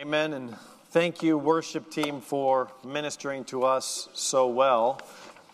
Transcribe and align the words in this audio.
Amen. 0.00 0.32
And 0.32 0.56
thank 0.88 1.22
you, 1.22 1.36
worship 1.36 1.90
team, 1.90 2.22
for 2.22 2.72
ministering 2.82 3.44
to 3.44 3.64
us 3.64 4.08
so 4.14 4.46
well. 4.46 4.98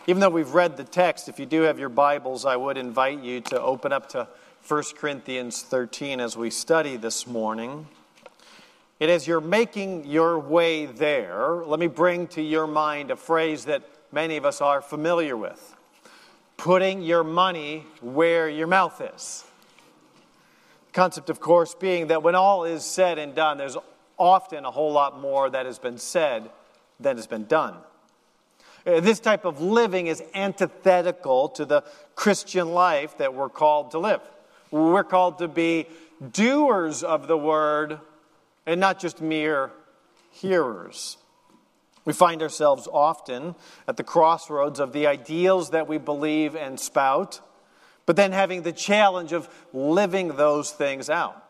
Even 0.06 0.20
though 0.20 0.30
we've 0.30 0.54
read 0.54 0.76
the 0.76 0.84
text, 0.84 1.28
if 1.28 1.40
you 1.40 1.44
do 1.44 1.62
have 1.62 1.80
your 1.80 1.88
Bibles, 1.88 2.46
I 2.46 2.54
would 2.54 2.78
invite 2.78 3.18
you 3.18 3.40
to 3.40 3.60
open 3.60 3.92
up 3.92 4.08
to 4.10 4.28
1 4.68 4.82
Corinthians 4.96 5.62
13 5.62 6.20
as 6.20 6.36
we 6.36 6.50
study 6.50 6.96
this 6.96 7.26
morning. 7.26 7.88
And 9.00 9.10
as 9.10 9.26
you're 9.26 9.40
making 9.40 10.06
your 10.06 10.38
way 10.38 10.86
there, 10.86 11.64
let 11.66 11.80
me 11.80 11.88
bring 11.88 12.28
to 12.28 12.40
your 12.40 12.68
mind 12.68 13.10
a 13.10 13.16
phrase 13.16 13.64
that 13.64 13.82
many 14.12 14.36
of 14.36 14.44
us 14.44 14.60
are 14.60 14.80
familiar 14.80 15.36
with 15.36 15.74
putting 16.56 17.02
your 17.02 17.24
money 17.24 17.84
where 18.00 18.48
your 18.48 18.68
mouth 18.68 19.02
is. 19.14 19.44
The 20.86 20.92
concept, 20.92 21.28
of 21.28 21.40
course, 21.40 21.74
being 21.74 22.06
that 22.06 22.22
when 22.22 22.36
all 22.36 22.64
is 22.64 22.84
said 22.84 23.18
and 23.18 23.34
done, 23.34 23.58
there's 23.58 23.76
often 24.18 24.64
a 24.64 24.70
whole 24.70 24.92
lot 24.92 25.20
more 25.20 25.48
that 25.48 25.66
has 25.66 25.78
been 25.78 25.98
said 25.98 26.50
than 27.00 27.16
has 27.16 27.26
been 27.26 27.46
done. 27.46 27.76
Uh, 28.86 29.00
this 29.00 29.20
type 29.20 29.44
of 29.44 29.60
living 29.60 30.06
is 30.06 30.22
antithetical 30.34 31.48
to 31.50 31.64
the 31.64 31.82
Christian 32.14 32.72
life 32.72 33.18
that 33.18 33.34
we're 33.34 33.48
called 33.48 33.90
to 33.92 33.98
live. 33.98 34.20
We're 34.70 35.04
called 35.04 35.38
to 35.38 35.48
be 35.48 35.86
doers 36.32 37.02
of 37.02 37.26
the 37.26 37.38
word 37.38 38.00
and 38.66 38.80
not 38.80 38.98
just 38.98 39.20
mere 39.20 39.70
hearers. 40.30 41.16
We 42.04 42.12
find 42.12 42.42
ourselves 42.42 42.88
often 42.90 43.54
at 43.86 43.96
the 43.96 44.04
crossroads 44.04 44.80
of 44.80 44.92
the 44.92 45.06
ideals 45.06 45.70
that 45.70 45.88
we 45.88 45.98
believe 45.98 46.56
and 46.56 46.80
spout, 46.80 47.40
but 48.06 48.16
then 48.16 48.32
having 48.32 48.62
the 48.62 48.72
challenge 48.72 49.32
of 49.32 49.48
living 49.72 50.36
those 50.36 50.70
things 50.70 51.10
out. 51.10 51.47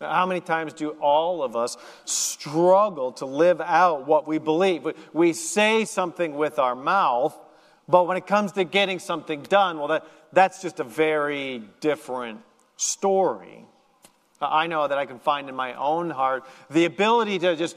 How 0.00 0.26
many 0.26 0.40
times 0.40 0.72
do 0.74 0.90
all 1.00 1.42
of 1.42 1.56
us 1.56 1.76
struggle 2.04 3.10
to 3.12 3.26
live 3.26 3.60
out 3.60 4.06
what 4.06 4.28
we 4.28 4.38
believe? 4.38 4.86
We 5.12 5.32
say 5.32 5.84
something 5.84 6.36
with 6.36 6.60
our 6.60 6.76
mouth, 6.76 7.36
but 7.88 8.06
when 8.06 8.16
it 8.16 8.26
comes 8.26 8.52
to 8.52 8.62
getting 8.62 9.00
something 9.00 9.42
done, 9.42 9.78
well, 9.78 9.88
that, 9.88 10.06
that's 10.32 10.62
just 10.62 10.78
a 10.78 10.84
very 10.84 11.64
different 11.80 12.42
story. 12.76 13.64
I 14.40 14.68
know 14.68 14.86
that 14.86 14.96
I 14.96 15.04
can 15.04 15.18
find 15.18 15.48
in 15.48 15.56
my 15.56 15.74
own 15.74 16.10
heart 16.10 16.44
the 16.70 16.84
ability 16.84 17.40
to 17.40 17.56
just 17.56 17.76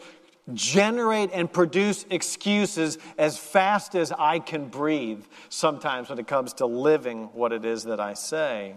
generate 0.53 1.31
and 1.33 1.52
produce 1.52 2.05
excuses 2.11 2.99
as 3.17 3.39
fast 3.39 3.95
as 3.95 4.11
I 4.11 4.38
can 4.38 4.67
breathe 4.67 5.23
sometimes 5.49 6.09
when 6.09 6.19
it 6.19 6.27
comes 6.27 6.53
to 6.55 6.67
living 6.67 7.30
what 7.33 7.52
it 7.52 7.66
is 7.66 7.86
that 7.86 7.99
I 7.99 8.14
say. 8.14 8.75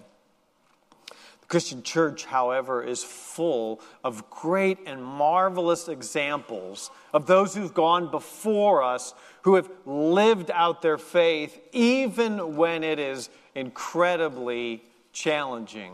Christian 1.49 1.83
church, 1.83 2.25
however, 2.25 2.83
is 2.83 3.05
full 3.05 3.81
of 4.03 4.29
great 4.31 4.79
and 4.87 5.05
marvelous 5.05 5.89
examples 5.89 6.91
of 7.13 7.27
those 7.27 7.55
who've 7.55 7.75
gone 7.75 8.11
before 8.11 8.83
us 8.83 9.15
who 9.43 9.57
have 9.57 9.71
lived 9.85 10.51
out 10.51 10.83
their 10.83 10.99
faith 10.99 11.61
even 11.73 12.57
when 12.57 12.83
it 12.83 12.99
is 12.99 13.29
incredibly 13.55 14.83
challenging. 15.13 15.93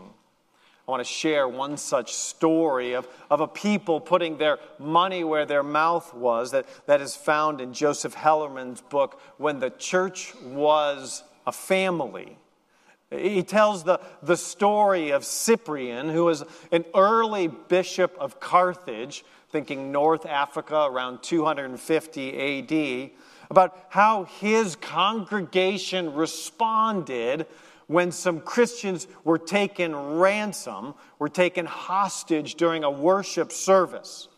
I 0.87 0.91
want 0.91 1.01
to 1.01 1.09
share 1.09 1.47
one 1.47 1.77
such 1.77 2.13
story 2.13 2.93
of, 2.93 3.07
of 3.29 3.39
a 3.39 3.47
people 3.47 3.99
putting 4.01 4.37
their 4.37 4.57
money 4.79 5.23
where 5.23 5.45
their 5.45 5.63
mouth 5.63 6.13
was 6.13 6.51
that, 6.51 6.65
that 6.87 7.01
is 7.01 7.15
found 7.15 7.61
in 7.61 7.73
Joseph 7.73 8.15
Hellerman's 8.15 8.81
book, 8.81 9.21
When 9.37 9.59
the 9.59 9.69
Church 9.69 10.33
Was 10.43 11.23
a 11.45 11.51
Family. 11.51 12.37
He 13.11 13.43
tells 13.43 13.83
the, 13.83 13.99
the 14.23 14.37
story 14.37 15.09
of 15.09 15.25
Cyprian, 15.25 16.09
who 16.09 16.25
was 16.25 16.45
an 16.71 16.85
early 16.95 17.47
bishop 17.47 18.15
of 18.17 18.39
Carthage, 18.39 19.25
thinking 19.49 19.91
North 19.91 20.25
Africa 20.25 20.87
around 20.89 21.21
250 21.21 22.61
AD, 22.71 23.11
about 23.49 23.77
how 23.89 24.23
his 24.23 24.77
congregation 24.77 26.13
responded 26.13 27.47
when 27.87 28.13
some 28.13 28.39
Christians 28.39 29.07
were 29.25 29.37
taken 29.37 29.93
ransom, 29.93 30.93
were 31.19 31.27
taken 31.27 31.65
hostage 31.65 32.55
during 32.55 32.85
a 32.85 32.89
worship 32.89 33.51
service. 33.51 34.29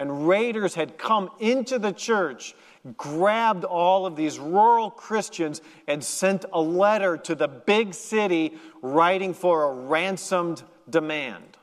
And 0.00 0.26
raiders 0.26 0.74
had 0.74 0.98
come 0.98 1.30
into 1.38 1.78
the 1.78 1.92
church, 1.92 2.56
grabbed 2.96 3.64
all 3.64 4.06
of 4.06 4.16
these 4.16 4.38
rural 4.38 4.90
Christians, 4.90 5.60
and 5.86 6.02
sent 6.02 6.44
a 6.52 6.60
letter 6.60 7.16
to 7.16 7.34
the 7.34 7.48
big 7.48 7.94
city 7.94 8.56
writing 8.82 9.34
for 9.34 9.64
a 9.64 9.72
ransomed 9.72 10.62
demand. 10.88 11.56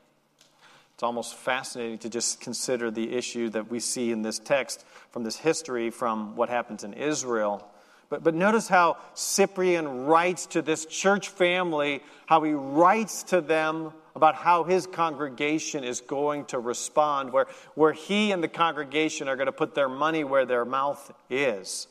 It's 0.94 1.02
almost 1.02 1.34
fascinating 1.34 1.98
to 1.98 2.08
just 2.08 2.40
consider 2.40 2.90
the 2.90 3.14
issue 3.14 3.50
that 3.50 3.70
we 3.70 3.80
see 3.80 4.12
in 4.12 4.22
this 4.22 4.38
text 4.38 4.84
from 5.10 5.24
this 5.24 5.36
history 5.36 5.90
from 5.90 6.36
what 6.36 6.48
happens 6.48 6.84
in 6.84 6.94
Israel 6.94 7.70
but, 8.08 8.22
but 8.22 8.34
notice 8.34 8.68
how 8.68 8.98
Cyprian 9.14 10.06
writes 10.06 10.46
to 10.46 10.62
this 10.62 10.86
church 10.86 11.28
family, 11.28 12.02
how 12.26 12.42
he 12.42 12.52
writes 12.52 13.24
to 13.24 13.40
them 13.40 13.92
about 14.14 14.34
how 14.34 14.64
his 14.64 14.86
congregation 14.86 15.84
is 15.84 16.00
going 16.00 16.44
to 16.46 16.58
respond, 16.58 17.32
where, 17.32 17.46
where 17.74 17.92
he 17.92 18.32
and 18.32 18.42
the 18.42 18.48
congregation 18.48 19.28
are 19.28 19.36
going 19.36 19.46
to 19.46 19.52
put 19.52 19.74
their 19.74 19.88
money 19.88 20.24
where 20.24 20.46
their 20.46 20.64
mouth 20.64 21.12
is. 21.28 21.88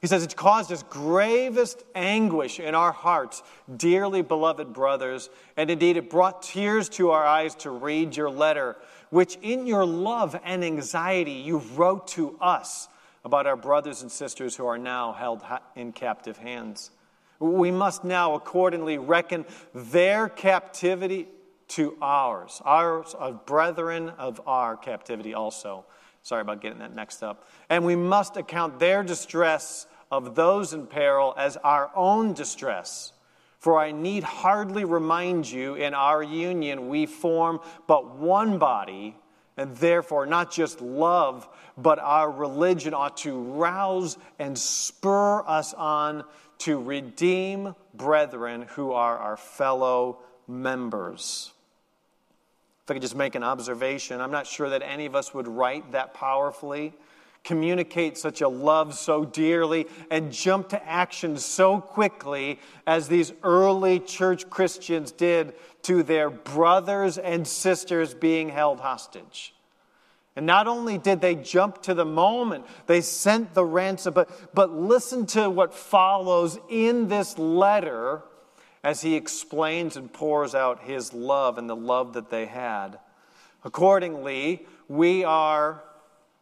He 0.00 0.06
says, 0.06 0.24
It's 0.24 0.34
caused 0.34 0.72
us 0.72 0.82
gravest 0.84 1.82
anguish 1.94 2.58
in 2.58 2.74
our 2.74 2.92
hearts, 2.92 3.42
dearly 3.76 4.22
beloved 4.22 4.72
brothers, 4.72 5.28
and 5.56 5.70
indeed 5.70 5.96
it 5.96 6.10
brought 6.10 6.42
tears 6.42 6.88
to 6.90 7.10
our 7.10 7.24
eyes 7.24 7.54
to 7.56 7.70
read 7.70 8.16
your 8.16 8.30
letter, 8.30 8.76
which 9.10 9.36
in 9.42 9.66
your 9.66 9.84
love 9.84 10.38
and 10.44 10.64
anxiety 10.64 11.32
you 11.32 11.58
wrote 11.74 12.08
to 12.08 12.36
us 12.40 12.88
about 13.28 13.46
our 13.46 13.56
brothers 13.56 14.00
and 14.00 14.10
sisters 14.10 14.56
who 14.56 14.66
are 14.66 14.78
now 14.78 15.12
held 15.12 15.42
in 15.76 15.92
captive 15.92 16.38
hands. 16.38 16.90
We 17.38 17.70
must 17.70 18.02
now 18.02 18.34
accordingly 18.34 18.96
reckon 18.96 19.44
their 19.74 20.30
captivity 20.30 21.28
to 21.68 21.94
ours, 22.00 22.62
ours 22.64 23.14
of 23.18 23.44
brethren 23.44 24.08
of 24.16 24.40
our 24.46 24.78
captivity 24.78 25.34
also. 25.34 25.84
Sorry 26.22 26.40
about 26.40 26.62
getting 26.62 26.78
that 26.78 26.94
mixed 26.94 27.22
up. 27.22 27.46
And 27.68 27.84
we 27.84 27.96
must 27.96 28.38
account 28.38 28.78
their 28.78 29.02
distress 29.02 29.86
of 30.10 30.34
those 30.34 30.72
in 30.72 30.86
peril 30.86 31.34
as 31.36 31.58
our 31.58 31.90
own 31.94 32.32
distress. 32.32 33.12
For 33.58 33.78
I 33.78 33.92
need 33.92 34.22
hardly 34.22 34.86
remind 34.86 35.50
you, 35.50 35.74
in 35.74 35.92
our 35.92 36.22
union 36.22 36.88
we 36.88 37.04
form 37.04 37.60
but 37.86 38.16
one 38.16 38.58
body 38.58 39.16
and 39.58 39.76
therefore, 39.76 40.24
not 40.24 40.52
just 40.52 40.80
love, 40.80 41.48
but 41.76 41.98
our 41.98 42.30
religion 42.30 42.94
ought 42.94 43.18
to 43.18 43.36
rouse 43.36 44.16
and 44.38 44.56
spur 44.56 45.42
us 45.46 45.74
on 45.74 46.24
to 46.58 46.80
redeem 46.80 47.74
brethren 47.92 48.62
who 48.70 48.92
are 48.92 49.18
our 49.18 49.36
fellow 49.36 50.18
members. 50.46 51.52
If 52.84 52.90
I 52.92 52.94
could 52.94 53.02
just 53.02 53.16
make 53.16 53.34
an 53.34 53.42
observation, 53.42 54.20
I'm 54.20 54.30
not 54.30 54.46
sure 54.46 54.70
that 54.70 54.82
any 54.82 55.06
of 55.06 55.14
us 55.14 55.34
would 55.34 55.48
write 55.48 55.92
that 55.92 56.14
powerfully, 56.14 56.94
communicate 57.44 58.18
such 58.18 58.40
a 58.40 58.48
love 58.48 58.94
so 58.94 59.24
dearly, 59.24 59.86
and 60.10 60.32
jump 60.32 60.68
to 60.70 60.88
action 60.88 61.36
so 61.36 61.80
quickly 61.80 62.58
as 62.86 63.08
these 63.08 63.32
early 63.42 64.00
church 64.00 64.48
Christians 64.50 65.12
did 65.12 65.54
to 65.82 66.02
their 66.02 66.30
brothers 66.30 67.18
and 67.18 67.46
sisters 67.46 68.14
being 68.14 68.48
held 68.50 68.80
hostage. 68.80 69.54
And 70.36 70.46
not 70.46 70.68
only 70.68 70.98
did 70.98 71.20
they 71.20 71.34
jump 71.34 71.82
to 71.82 71.94
the 71.94 72.04
moment, 72.04 72.64
they 72.86 73.00
sent 73.00 73.54
the 73.54 73.64
ransom, 73.64 74.14
but, 74.14 74.54
but 74.54 74.70
listen 74.70 75.26
to 75.26 75.50
what 75.50 75.74
follows 75.74 76.60
in 76.68 77.08
this 77.08 77.36
letter 77.38 78.22
as 78.84 79.00
he 79.00 79.16
explains 79.16 79.96
and 79.96 80.12
pours 80.12 80.54
out 80.54 80.84
his 80.84 81.12
love 81.12 81.58
and 81.58 81.68
the 81.68 81.74
love 81.74 82.12
that 82.12 82.30
they 82.30 82.46
had. 82.46 83.00
Accordingly, 83.64 84.64
we 84.86 85.24
are 85.24 85.82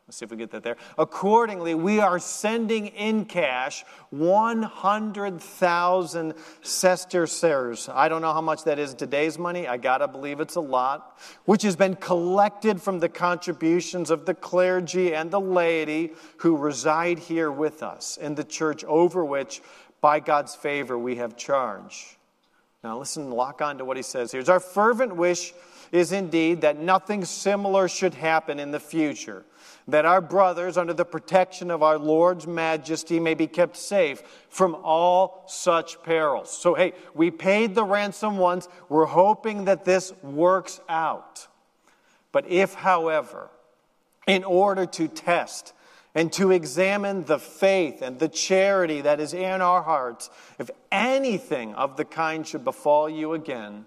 Let's 0.08 0.18
see 0.18 0.24
if 0.24 0.30
we 0.30 0.36
get 0.36 0.52
that 0.52 0.62
there. 0.62 0.76
Accordingly, 0.98 1.74
we 1.74 1.98
are 1.98 2.20
sending 2.20 2.86
in 2.86 3.24
cash 3.24 3.84
100,000 4.10 6.34
sesterces. 6.62 7.88
I 7.92 8.08
don't 8.08 8.22
know 8.22 8.32
how 8.32 8.40
much 8.40 8.62
that 8.64 8.78
is 8.78 8.94
today's 8.94 9.36
money. 9.36 9.66
I 9.66 9.78
got 9.78 9.98
to 9.98 10.06
believe 10.06 10.38
it's 10.38 10.54
a 10.54 10.60
lot. 10.60 11.18
Which 11.44 11.62
has 11.62 11.74
been 11.74 11.96
collected 11.96 12.80
from 12.80 13.00
the 13.00 13.08
contributions 13.08 14.10
of 14.10 14.26
the 14.26 14.34
clergy 14.34 15.12
and 15.12 15.28
the 15.28 15.40
laity 15.40 16.12
who 16.36 16.56
reside 16.56 17.18
here 17.18 17.50
with 17.50 17.82
us 17.82 18.16
in 18.16 18.36
the 18.36 18.44
church 18.44 18.84
over 18.84 19.24
which, 19.24 19.60
by 20.00 20.20
God's 20.20 20.54
favor, 20.54 20.96
we 20.96 21.16
have 21.16 21.36
charge. 21.36 22.16
Now, 22.84 22.96
listen, 22.96 23.32
lock 23.32 23.60
on 23.60 23.78
to 23.78 23.84
what 23.84 23.96
he 23.96 24.04
says 24.04 24.30
here. 24.30 24.38
It's 24.38 24.48
our 24.48 24.60
fervent 24.60 25.16
wish 25.16 25.52
is 25.90 26.12
indeed 26.12 26.60
that 26.60 26.78
nothing 26.78 27.24
similar 27.24 27.88
should 27.88 28.14
happen 28.14 28.60
in 28.60 28.70
the 28.70 28.78
future 28.78 29.44
that 29.88 30.04
our 30.04 30.20
brothers, 30.20 30.76
under 30.76 30.92
the 30.92 31.04
protection 31.04 31.70
of 31.70 31.82
our 31.82 31.98
Lord's 31.98 32.46
majesty, 32.46 33.20
may 33.20 33.34
be 33.34 33.46
kept 33.46 33.76
safe 33.76 34.22
from 34.48 34.76
all 34.82 35.44
such 35.46 36.02
perils. 36.02 36.50
So, 36.50 36.74
hey, 36.74 36.92
we 37.14 37.30
paid 37.30 37.74
the 37.74 37.84
ransom 37.84 38.38
once. 38.38 38.68
We're 38.88 39.06
hoping 39.06 39.66
that 39.66 39.84
this 39.84 40.12
works 40.22 40.80
out. 40.88 41.46
But 42.32 42.48
if, 42.50 42.74
however, 42.74 43.50
in 44.26 44.42
order 44.42 44.86
to 44.86 45.08
test 45.08 45.72
and 46.16 46.32
to 46.32 46.50
examine 46.50 47.24
the 47.24 47.38
faith 47.38 48.00
and 48.00 48.18
the 48.18 48.28
charity 48.28 49.02
that 49.02 49.20
is 49.20 49.34
in 49.34 49.60
our 49.60 49.82
hearts. 49.82 50.30
If 50.58 50.70
anything 50.90 51.74
of 51.74 51.98
the 51.98 52.06
kind 52.06 52.46
should 52.46 52.64
befall 52.64 53.06
you 53.08 53.34
again, 53.34 53.84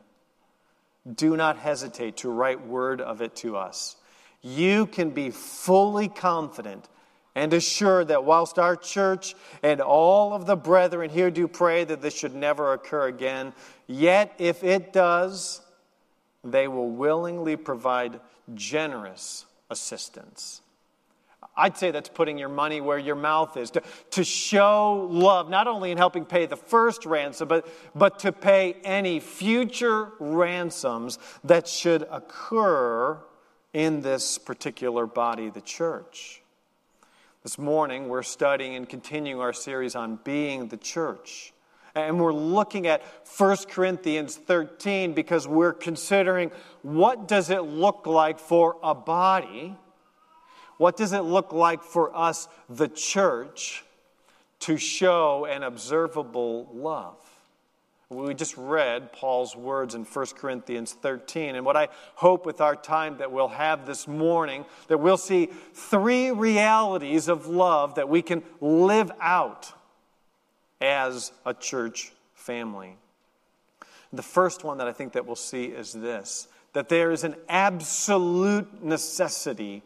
do 1.11 1.35
not 1.35 1.57
hesitate 1.57 2.17
to 2.17 2.29
write 2.29 2.67
word 2.67 3.01
of 3.01 3.23
it 3.23 3.35
to 3.37 3.57
us. 3.57 3.95
You 4.41 4.85
can 4.85 5.09
be 5.09 5.31
fully 5.31 6.07
confident 6.07 6.87
and 7.35 7.53
assured 7.53 8.09
that 8.09 8.23
whilst 8.23 8.59
our 8.59 8.75
church 8.75 9.35
and 9.63 9.81
all 9.81 10.33
of 10.33 10.45
the 10.45 10.55
brethren 10.55 11.09
here 11.09 11.31
do 11.31 11.47
pray 11.47 11.83
that 11.83 12.01
this 12.01 12.17
should 12.17 12.35
never 12.35 12.73
occur 12.73 13.07
again, 13.07 13.53
yet 13.87 14.33
if 14.37 14.63
it 14.63 14.91
does, 14.91 15.61
they 16.43 16.67
will 16.67 16.89
willingly 16.89 17.55
provide 17.55 18.19
generous 18.55 19.45
assistance. 19.69 20.61
I'd 21.55 21.77
say 21.77 21.91
that's 21.91 22.09
putting 22.09 22.37
your 22.37 22.49
money 22.49 22.79
where 22.79 22.97
your 22.97 23.15
mouth 23.15 23.57
is, 23.57 23.71
to, 23.71 23.83
to 24.11 24.23
show 24.23 25.07
love, 25.09 25.49
not 25.49 25.67
only 25.67 25.91
in 25.91 25.97
helping 25.97 26.23
pay 26.23 26.45
the 26.45 26.55
first 26.55 27.05
ransom, 27.05 27.47
but, 27.49 27.67
but 27.93 28.19
to 28.19 28.31
pay 28.31 28.77
any 28.83 29.19
future 29.19 30.13
ransoms 30.19 31.19
that 31.43 31.67
should 31.67 32.07
occur 32.09 33.19
in 33.73 34.01
this 34.01 34.37
particular 34.37 35.05
body, 35.05 35.49
the 35.49 35.61
church. 35.61 36.41
This 37.43 37.57
morning, 37.57 38.09
we're 38.09 38.23
studying 38.23 38.75
and 38.75 38.87
continuing 38.87 39.39
our 39.41 39.53
series 39.53 39.95
on 39.95 40.19
being 40.23 40.67
the 40.67 40.77
church. 40.77 41.53
And 41.95 42.19
we're 42.19 42.33
looking 42.33 42.87
at 42.87 43.01
1 43.37 43.57
Corinthians 43.69 44.35
13 44.35 45.13
because 45.13 45.47
we're 45.47 45.73
considering 45.73 46.51
what 46.81 47.27
does 47.27 47.49
it 47.49 47.63
look 47.63 48.05
like 48.05 48.39
for 48.39 48.77
a 48.83 48.93
body 48.93 49.75
what 50.79 50.95
does 50.95 51.11
it 51.11 51.23
look 51.23 51.51
like 51.51 51.83
for 51.83 52.15
us, 52.15 52.47
the 52.69 52.87
church, 52.87 53.83
to 54.61 54.77
show 54.77 55.43
an 55.43 55.61
observable 55.61 56.69
love? 56.73 57.17
We 58.11 58.33
just 58.33 58.57
read 58.57 59.13
Paul's 59.13 59.55
words 59.55 59.93
in 59.93 60.03
1 60.03 60.25
Corinthians 60.35 60.93
13. 60.93 61.55
And 61.55 61.63
what 61.63 61.77
I 61.77 61.89
hope 62.15 62.43
with 62.43 62.59
our 62.59 62.75
time 62.75 63.17
that 63.17 63.31
we'll 63.31 63.49
have 63.49 63.85
this 63.85 64.07
morning, 64.07 64.65
that 64.87 64.97
we'll 64.97 65.15
see 65.15 65.49
three 65.73 66.31
realities 66.31 67.27
of 67.27 67.45
love 67.45 67.95
that 67.95 68.09
we 68.09 68.23
can 68.23 68.41
live 68.61 69.11
out 69.21 69.71
as 70.81 71.31
a 71.45 71.53
church 71.53 72.11
family. 72.33 72.95
The 74.11 74.23
first 74.23 74.63
one 74.63 74.79
that 74.79 74.87
I 74.87 74.93
think 74.93 75.13
that 75.13 75.27
we'll 75.27 75.35
see 75.35 75.65
is 75.65 75.93
this 75.93 76.47
that 76.73 76.89
there 76.89 77.11
is 77.11 77.23
an 77.23 77.35
absolute 77.47 78.83
necessity 78.83 79.81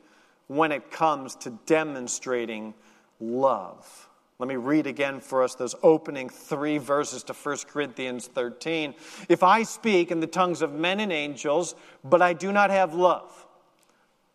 when 0.47 0.71
it 0.71 0.91
comes 0.91 1.35
to 1.35 1.49
demonstrating 1.65 2.73
love. 3.21 4.09
Let 4.43 4.49
me 4.49 4.55
read 4.57 4.87
again 4.87 5.21
for 5.21 5.41
us 5.41 5.55
those 5.55 5.73
opening 5.83 6.27
three 6.27 6.77
verses 6.77 7.23
to 7.23 7.33
1 7.33 7.59
Corinthians 7.69 8.27
13. 8.27 8.93
If 9.29 9.41
I 9.41 9.63
speak 9.63 10.11
in 10.11 10.19
the 10.19 10.27
tongues 10.27 10.61
of 10.61 10.73
men 10.73 10.99
and 10.99 11.13
angels, 11.13 11.75
but 12.03 12.21
I 12.21 12.33
do 12.33 12.51
not 12.51 12.69
have 12.69 12.93
love, 12.93 13.47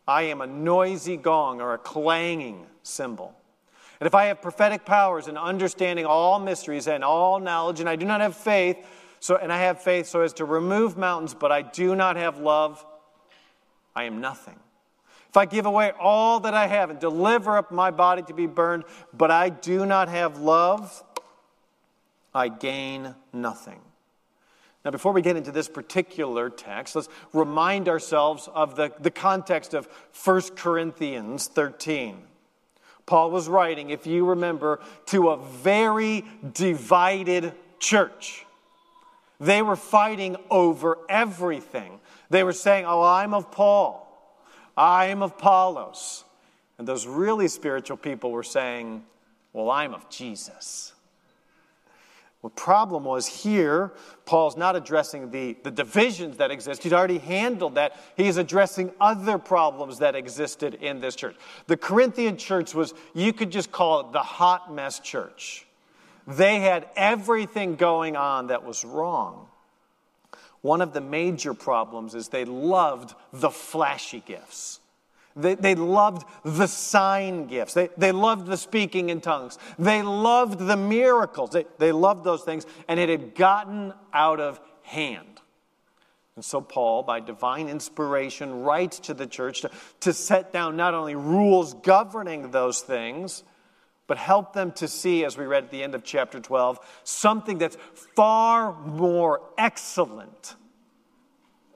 I 0.06 0.22
am 0.22 0.40
a 0.40 0.46
noisy 0.46 1.18
gong 1.18 1.60
or 1.60 1.74
a 1.74 1.78
clanging 1.78 2.64
cymbal. 2.82 3.34
And 4.00 4.06
if 4.06 4.14
I 4.14 4.24
have 4.24 4.40
prophetic 4.40 4.86
powers 4.86 5.28
and 5.28 5.36
understanding 5.36 6.06
all 6.06 6.40
mysteries 6.40 6.88
and 6.88 7.04
all 7.04 7.38
knowledge, 7.38 7.80
and 7.80 7.86
I 7.86 7.96
do 7.96 8.06
not 8.06 8.22
have 8.22 8.34
faith, 8.34 8.78
so 9.20 9.36
and 9.36 9.52
I 9.52 9.58
have 9.58 9.82
faith 9.82 10.06
so 10.06 10.22
as 10.22 10.32
to 10.32 10.46
remove 10.46 10.96
mountains, 10.96 11.34
but 11.34 11.52
I 11.52 11.60
do 11.60 11.94
not 11.94 12.16
have 12.16 12.38
love, 12.38 12.82
I 13.94 14.04
am 14.04 14.22
nothing. 14.22 14.58
If 15.28 15.36
I 15.36 15.44
give 15.44 15.66
away 15.66 15.92
all 16.00 16.40
that 16.40 16.54
I 16.54 16.66
have 16.66 16.90
and 16.90 16.98
deliver 16.98 17.56
up 17.56 17.70
my 17.70 17.90
body 17.90 18.22
to 18.22 18.34
be 18.34 18.46
burned, 18.46 18.84
but 19.12 19.30
I 19.30 19.50
do 19.50 19.84
not 19.84 20.08
have 20.08 20.38
love, 20.38 21.04
I 22.34 22.48
gain 22.48 23.14
nothing. 23.32 23.80
Now, 24.84 24.90
before 24.90 25.12
we 25.12 25.20
get 25.20 25.36
into 25.36 25.52
this 25.52 25.68
particular 25.68 26.48
text, 26.48 26.96
let's 26.96 27.08
remind 27.32 27.88
ourselves 27.88 28.48
of 28.54 28.76
the, 28.76 28.92
the 29.00 29.10
context 29.10 29.74
of 29.74 29.86
1 30.24 30.40
Corinthians 30.56 31.46
13. 31.48 32.22
Paul 33.04 33.30
was 33.30 33.48
writing, 33.48 33.90
if 33.90 34.06
you 34.06 34.24
remember, 34.24 34.80
to 35.06 35.30
a 35.30 35.36
very 35.36 36.24
divided 36.54 37.52
church. 37.78 38.46
They 39.40 39.62
were 39.62 39.76
fighting 39.76 40.36
over 40.50 40.98
everything. 41.08 42.00
They 42.30 42.42
were 42.42 42.52
saying, 42.52 42.84
Oh, 42.86 43.02
I'm 43.02 43.34
of 43.34 43.50
Paul. 43.50 44.07
I 44.78 45.06
am 45.06 45.22
of 45.22 45.32
Apollos. 45.32 46.24
And 46.78 46.86
those 46.86 47.06
really 47.06 47.48
spiritual 47.48 47.96
people 47.96 48.30
were 48.30 48.44
saying, 48.44 49.04
Well, 49.52 49.70
I'm 49.70 49.92
of 49.92 50.08
Jesus. 50.08 50.92
The 52.44 52.48
problem 52.50 53.04
was 53.04 53.26
here, 53.26 53.92
Paul's 54.24 54.56
not 54.56 54.76
addressing 54.76 55.32
the, 55.32 55.56
the 55.64 55.72
divisions 55.72 56.36
that 56.36 56.52
exist. 56.52 56.84
He's 56.84 56.92
already 56.92 57.18
handled 57.18 57.74
that. 57.74 57.96
He's 58.16 58.36
addressing 58.36 58.92
other 59.00 59.38
problems 59.38 59.98
that 59.98 60.14
existed 60.14 60.74
in 60.74 61.00
this 61.00 61.16
church. 61.16 61.34
The 61.66 61.76
Corinthian 61.76 62.36
church 62.36 62.74
was, 62.74 62.94
you 63.12 63.32
could 63.32 63.50
just 63.50 63.72
call 63.72 64.00
it 64.00 64.12
the 64.12 64.22
hot 64.22 64.72
mess 64.72 65.00
church. 65.00 65.66
They 66.28 66.60
had 66.60 66.88
everything 66.94 67.74
going 67.74 68.14
on 68.14 68.46
that 68.48 68.64
was 68.64 68.84
wrong. 68.84 69.47
One 70.62 70.80
of 70.80 70.92
the 70.92 71.00
major 71.00 71.54
problems 71.54 72.14
is 72.14 72.28
they 72.28 72.44
loved 72.44 73.14
the 73.32 73.50
flashy 73.50 74.22
gifts. 74.24 74.80
They, 75.36 75.54
they 75.54 75.76
loved 75.76 76.26
the 76.44 76.66
sign 76.66 77.46
gifts. 77.46 77.74
They, 77.74 77.90
they 77.96 78.10
loved 78.10 78.46
the 78.46 78.56
speaking 78.56 79.08
in 79.08 79.20
tongues. 79.20 79.56
They 79.78 80.02
loved 80.02 80.58
the 80.58 80.76
miracles. 80.76 81.50
They, 81.50 81.66
they 81.78 81.92
loved 81.92 82.24
those 82.24 82.42
things, 82.42 82.66
and 82.88 82.98
it 82.98 83.08
had 83.08 83.36
gotten 83.36 83.94
out 84.12 84.40
of 84.40 84.60
hand. 84.82 85.40
And 86.34 86.44
so, 86.44 86.60
Paul, 86.60 87.02
by 87.02 87.20
divine 87.20 87.68
inspiration, 87.68 88.62
writes 88.62 88.98
to 89.00 89.14
the 89.14 89.26
church 89.26 89.62
to, 89.62 89.70
to 90.00 90.12
set 90.12 90.52
down 90.52 90.76
not 90.76 90.94
only 90.94 91.14
rules 91.14 91.74
governing 91.74 92.50
those 92.50 92.80
things, 92.80 93.44
but 94.08 94.18
help 94.18 94.54
them 94.54 94.72
to 94.72 94.88
see, 94.88 95.24
as 95.24 95.38
we 95.38 95.44
read 95.44 95.64
at 95.64 95.70
the 95.70 95.84
end 95.84 95.94
of 95.94 96.02
chapter 96.02 96.40
12, 96.40 96.80
something 97.04 97.58
that's 97.58 97.76
far 98.16 98.72
more 98.72 99.42
excellent 99.56 100.56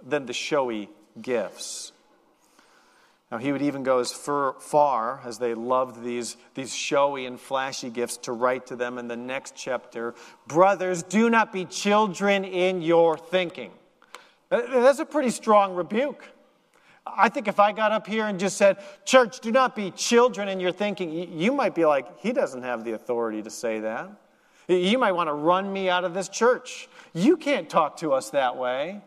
than 0.04 0.26
the 0.26 0.32
showy 0.32 0.88
gifts. 1.20 1.92
Now, 3.30 3.38
he 3.38 3.52
would 3.52 3.62
even 3.62 3.82
go 3.82 3.98
as 3.98 4.12
far 4.12 5.20
as 5.24 5.38
they 5.38 5.54
loved 5.54 6.02
these, 6.02 6.36
these 6.54 6.74
showy 6.74 7.24
and 7.26 7.38
flashy 7.38 7.88
gifts 7.88 8.16
to 8.18 8.32
write 8.32 8.66
to 8.66 8.76
them 8.76 8.98
in 8.98 9.08
the 9.08 9.16
next 9.16 9.54
chapter 9.54 10.14
Brothers, 10.46 11.02
do 11.02 11.30
not 11.30 11.52
be 11.52 11.64
children 11.66 12.44
in 12.44 12.82
your 12.82 13.16
thinking. 13.16 13.72
That's 14.48 14.98
a 14.98 15.06
pretty 15.06 15.30
strong 15.30 15.74
rebuke. 15.74 16.26
I 17.06 17.28
think 17.28 17.48
if 17.48 17.58
I 17.58 17.72
got 17.72 17.92
up 17.92 18.06
here 18.06 18.26
and 18.26 18.38
just 18.38 18.56
said, 18.56 18.78
Church, 19.04 19.40
do 19.40 19.50
not 19.50 19.74
be 19.74 19.90
children 19.90 20.48
in 20.48 20.60
your 20.60 20.72
thinking, 20.72 21.38
you 21.38 21.52
might 21.52 21.74
be 21.74 21.84
like, 21.84 22.20
He 22.20 22.32
doesn't 22.32 22.62
have 22.62 22.84
the 22.84 22.92
authority 22.92 23.42
to 23.42 23.50
say 23.50 23.80
that. 23.80 24.08
You 24.68 24.98
might 24.98 25.12
want 25.12 25.28
to 25.28 25.34
run 25.34 25.72
me 25.72 25.88
out 25.88 26.04
of 26.04 26.14
this 26.14 26.28
church. 26.28 26.88
You 27.12 27.36
can't 27.36 27.68
talk 27.68 27.96
to 27.98 28.12
us 28.12 28.30
that 28.30 28.56
way. 28.56 29.00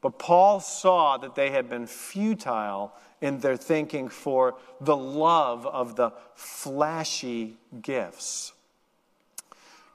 But 0.00 0.18
Paul 0.18 0.60
saw 0.60 1.16
that 1.18 1.34
they 1.34 1.50
had 1.50 1.70
been 1.70 1.86
futile 1.86 2.92
in 3.22 3.38
their 3.38 3.56
thinking 3.56 4.08
for 4.08 4.56
the 4.80 4.96
love 4.96 5.66
of 5.66 5.96
the 5.96 6.12
flashy 6.34 7.56
gifts. 7.80 8.52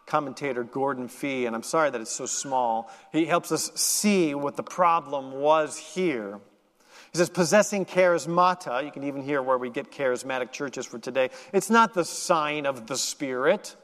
Commentator 0.08 0.64
Gordon 0.64 1.08
Fee, 1.08 1.46
and 1.46 1.56
I'm 1.56 1.62
sorry 1.62 1.92
that 1.92 2.02
it's 2.02 2.12
so 2.12 2.26
small, 2.26 2.90
he 3.12 3.26
helps 3.26 3.52
us 3.52 3.72
see 3.76 4.34
what 4.34 4.56
the 4.56 4.64
problem 4.64 5.34
was 5.34 5.78
here. 5.78 6.40
He 7.12 7.18
says, 7.18 7.30
possessing 7.30 7.86
charismata, 7.86 8.86
you 8.86 8.92
can 8.92 9.04
even 9.04 9.24
hear 9.24 9.42
where 9.42 9.58
we 9.58 9.70
get 9.70 9.92
charismatic 9.92 10.52
churches 10.52 10.86
for 10.86 11.00
today, 11.00 11.30
it's 11.54 11.70
not 11.70 11.94
the 11.94 12.06
sign 12.06 12.66
of 12.66 12.88
the 12.88 12.98
Spirit. 12.98 13.76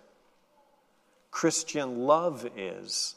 Christian 1.32 2.05
love 2.05 2.48
is. 2.55 3.15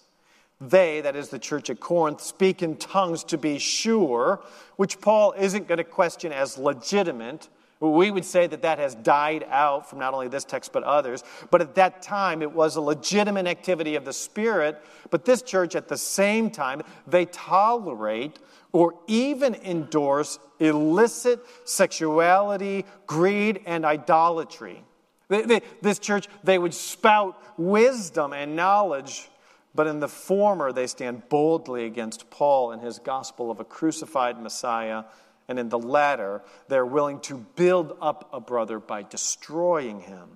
They, 0.60 1.02
that 1.02 1.14
is 1.14 1.28
the 1.28 1.38
church 1.38 1.70
at 1.70 1.78
Corinth, 1.78 2.20
speak 2.20 2.62
in 2.62 2.76
tongues 2.76 3.22
to 3.24 3.38
be 3.38 3.58
sure, 3.58 4.42
which 4.76 5.00
Paul 5.00 5.34
isn't 5.38 5.68
going 5.68 5.78
to 5.78 5.84
question 5.84 6.32
as 6.32 6.58
legitimate. 6.58 7.48
We 7.78 8.10
would 8.10 8.24
say 8.24 8.48
that 8.48 8.62
that 8.62 8.80
has 8.80 8.96
died 8.96 9.46
out 9.48 9.88
from 9.88 10.00
not 10.00 10.14
only 10.14 10.26
this 10.26 10.44
text 10.44 10.72
but 10.72 10.82
others. 10.82 11.22
But 11.52 11.60
at 11.60 11.76
that 11.76 12.02
time, 12.02 12.42
it 12.42 12.50
was 12.50 12.74
a 12.74 12.80
legitimate 12.80 13.46
activity 13.46 13.94
of 13.94 14.04
the 14.04 14.12
Spirit. 14.12 14.82
But 15.10 15.24
this 15.24 15.42
church, 15.42 15.76
at 15.76 15.86
the 15.86 15.96
same 15.96 16.50
time, 16.50 16.82
they 17.06 17.26
tolerate 17.26 18.40
or 18.72 18.94
even 19.06 19.54
endorse 19.54 20.38
illicit 20.58 21.44
sexuality, 21.64 22.84
greed, 23.06 23.60
and 23.66 23.84
idolatry. 23.84 24.84
They, 25.28 25.42
they, 25.42 25.60
this 25.82 25.98
church, 25.98 26.28
they 26.42 26.58
would 26.58 26.74
spout 26.74 27.40
wisdom 27.58 28.32
and 28.32 28.56
knowledge, 28.56 29.28
but 29.74 29.86
in 29.86 30.00
the 30.00 30.08
former, 30.08 30.72
they 30.72 30.86
stand 30.86 31.28
boldly 31.28 31.84
against 31.84 32.30
Paul 32.30 32.72
and 32.72 32.82
his 32.82 32.98
gospel 32.98 33.50
of 33.50 33.60
a 33.60 33.64
crucified 33.64 34.40
Messiah 34.40 35.04
And 35.48 35.58
in 35.58 35.70
the 35.70 35.78
latter, 35.78 36.42
they're 36.68 36.86
willing 36.86 37.20
to 37.20 37.36
build 37.56 37.96
up 38.02 38.28
a 38.32 38.40
brother 38.40 38.78
by 38.78 39.02
destroying 39.02 40.00
him. 40.00 40.28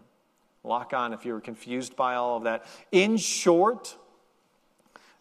Lock 0.65 0.95
on 0.95 1.13
if 1.13 1.27
you 1.27 1.35
were 1.35 1.41
confused 1.41 1.97
by 1.97 2.15
all 2.15 2.39
of 2.39 2.45
that. 2.45 2.65
In 2.93 3.19
short, 3.19 3.97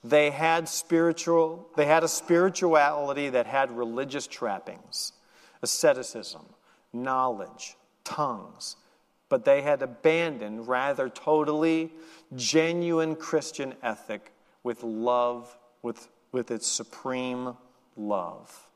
they 0.04 0.32
had 0.32 0.68
spiritual 0.68 1.68
they 1.76 1.86
had 1.86 2.04
a 2.04 2.08
spirituality 2.08 3.30
that 3.30 3.46
had 3.46 3.70
religious 3.72 4.28
trappings 4.28 5.14
asceticism 5.62 6.46
knowledge 6.92 7.76
tongues 8.04 8.78
but 9.30 9.46
they 9.46 9.62
had 9.62 9.82
abandoned 9.82 10.68
rather 10.68 11.08
totally 11.10 11.92
genuine 12.36 13.16
christian 13.16 13.74
ethic 13.84 14.32
with 14.64 14.84
love 14.84 15.56
with, 15.82 16.08
with 16.32 16.52
its 16.52 16.68
supreme 16.68 17.56
love 17.96 18.71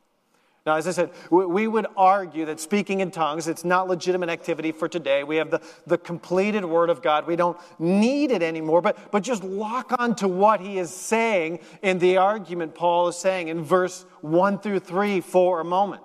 now, 0.66 0.78
as 0.78 0.88
I 0.88 0.92
said, 0.92 1.12
we 1.30 1.68
would 1.68 1.86
argue 1.96 2.46
that 2.46 2.60
speaking 2.60 3.02
in 3.02 3.12
tongues, 3.12 3.48
it's 3.48 3.64
not 3.64 3.88
legitimate 3.88 4.30
activity 4.30 4.72
for 4.72 4.88
today. 4.88 5.24
We 5.24 5.36
have 5.36 5.52
the, 5.52 5.62
the 5.86 6.00
completed 6.00 6.66
Word 6.66 6.90
of 6.90 7.04
God. 7.04 7.28
We 7.28 7.36
don't 7.36 7.58
need 7.78 8.32
it 8.32 8.42
anymore, 8.42 8.82
but, 8.82 9.12
but 9.12 9.22
just 9.22 9.44
lock 9.44 9.94
on 10.00 10.16
to 10.16 10.28
what 10.28 10.62
he 10.62 10.80
is 10.80 10.90
saying 10.90 11.60
in 11.84 12.00
the 12.00 12.18
argument 12.18 12.74
Paul 12.74 13.10
is 13.10 13.16
saying 13.16 13.50
in 13.50 13.64
verse 13.64 14.06
1 14.22 14.58
through 14.58 14.80
3 14.80 15.22
for 15.22 15.60
a 15.60 15.64
moment. 15.64 16.02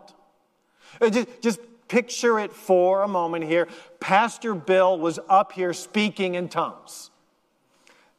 Uh, 1.00 1.09
just, 1.09 1.29
just 1.40 1.61
picture 1.88 2.38
it 2.38 2.52
for 2.52 3.02
a 3.02 3.09
moment 3.09 3.45
here. 3.45 3.67
Pastor 3.99 4.55
Bill 4.55 4.99
was 4.99 5.19
up 5.31 5.52
here 5.52 5.73
speaking 5.73 6.35
in 6.35 6.50
tongues. 6.50 7.10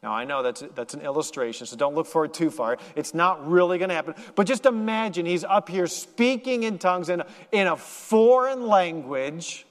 Now, 0.04 0.14
I 0.14 0.26
know 0.26 0.42
that's, 0.42 0.64
that's 0.74 0.96
an 0.96 1.02
illustration, 1.02 1.68
so 1.68 1.76
don't 1.76 1.94
look 1.94 2.08
for 2.08 2.26
it 2.26 2.34
too 2.34 2.50
far. 2.50 2.78
It's 2.96 3.14
not 3.14 3.48
really 3.48 3.78
going 3.78 3.90
to 3.90 3.96
happen. 3.96 4.16
But 4.36 4.48
just 4.48 4.66
imagine 4.66 5.28
he's 5.28 5.44
up 5.44 5.70
here 5.70 5.86
speaking 5.86 6.64
in 6.64 6.80
tongues 6.80 7.10
in, 7.10 7.22
in 7.52 7.68
a 7.68 7.78
foreign 7.78 8.66
language, 8.68 9.68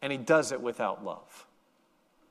and 0.00 0.12
he 0.12 0.18
does 0.18 0.52
it 0.52 0.60
without 0.60 1.04
love. 1.04 1.46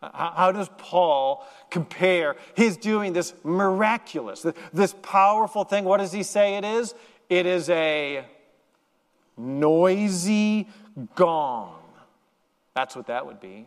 How, 0.01 0.33
how 0.35 0.51
does 0.53 0.69
Paul 0.77 1.45
compare 1.69 2.37
his 2.55 2.77
doing 2.77 3.11
this 3.11 3.33
miraculous, 3.43 4.45
this 4.71 4.95
powerful 5.01 5.65
thing? 5.65 5.83
What 5.83 5.97
does 5.97 6.13
he 6.13 6.23
say 6.23 6.55
it 6.55 6.63
is? 6.63 6.95
It 7.29 7.45
is 7.45 7.69
a 7.69 8.25
noisy 9.37 10.69
gong. 11.15 11.79
That's 12.75 12.95
what 12.95 13.07
that 13.07 13.25
would 13.25 13.41
be. 13.41 13.65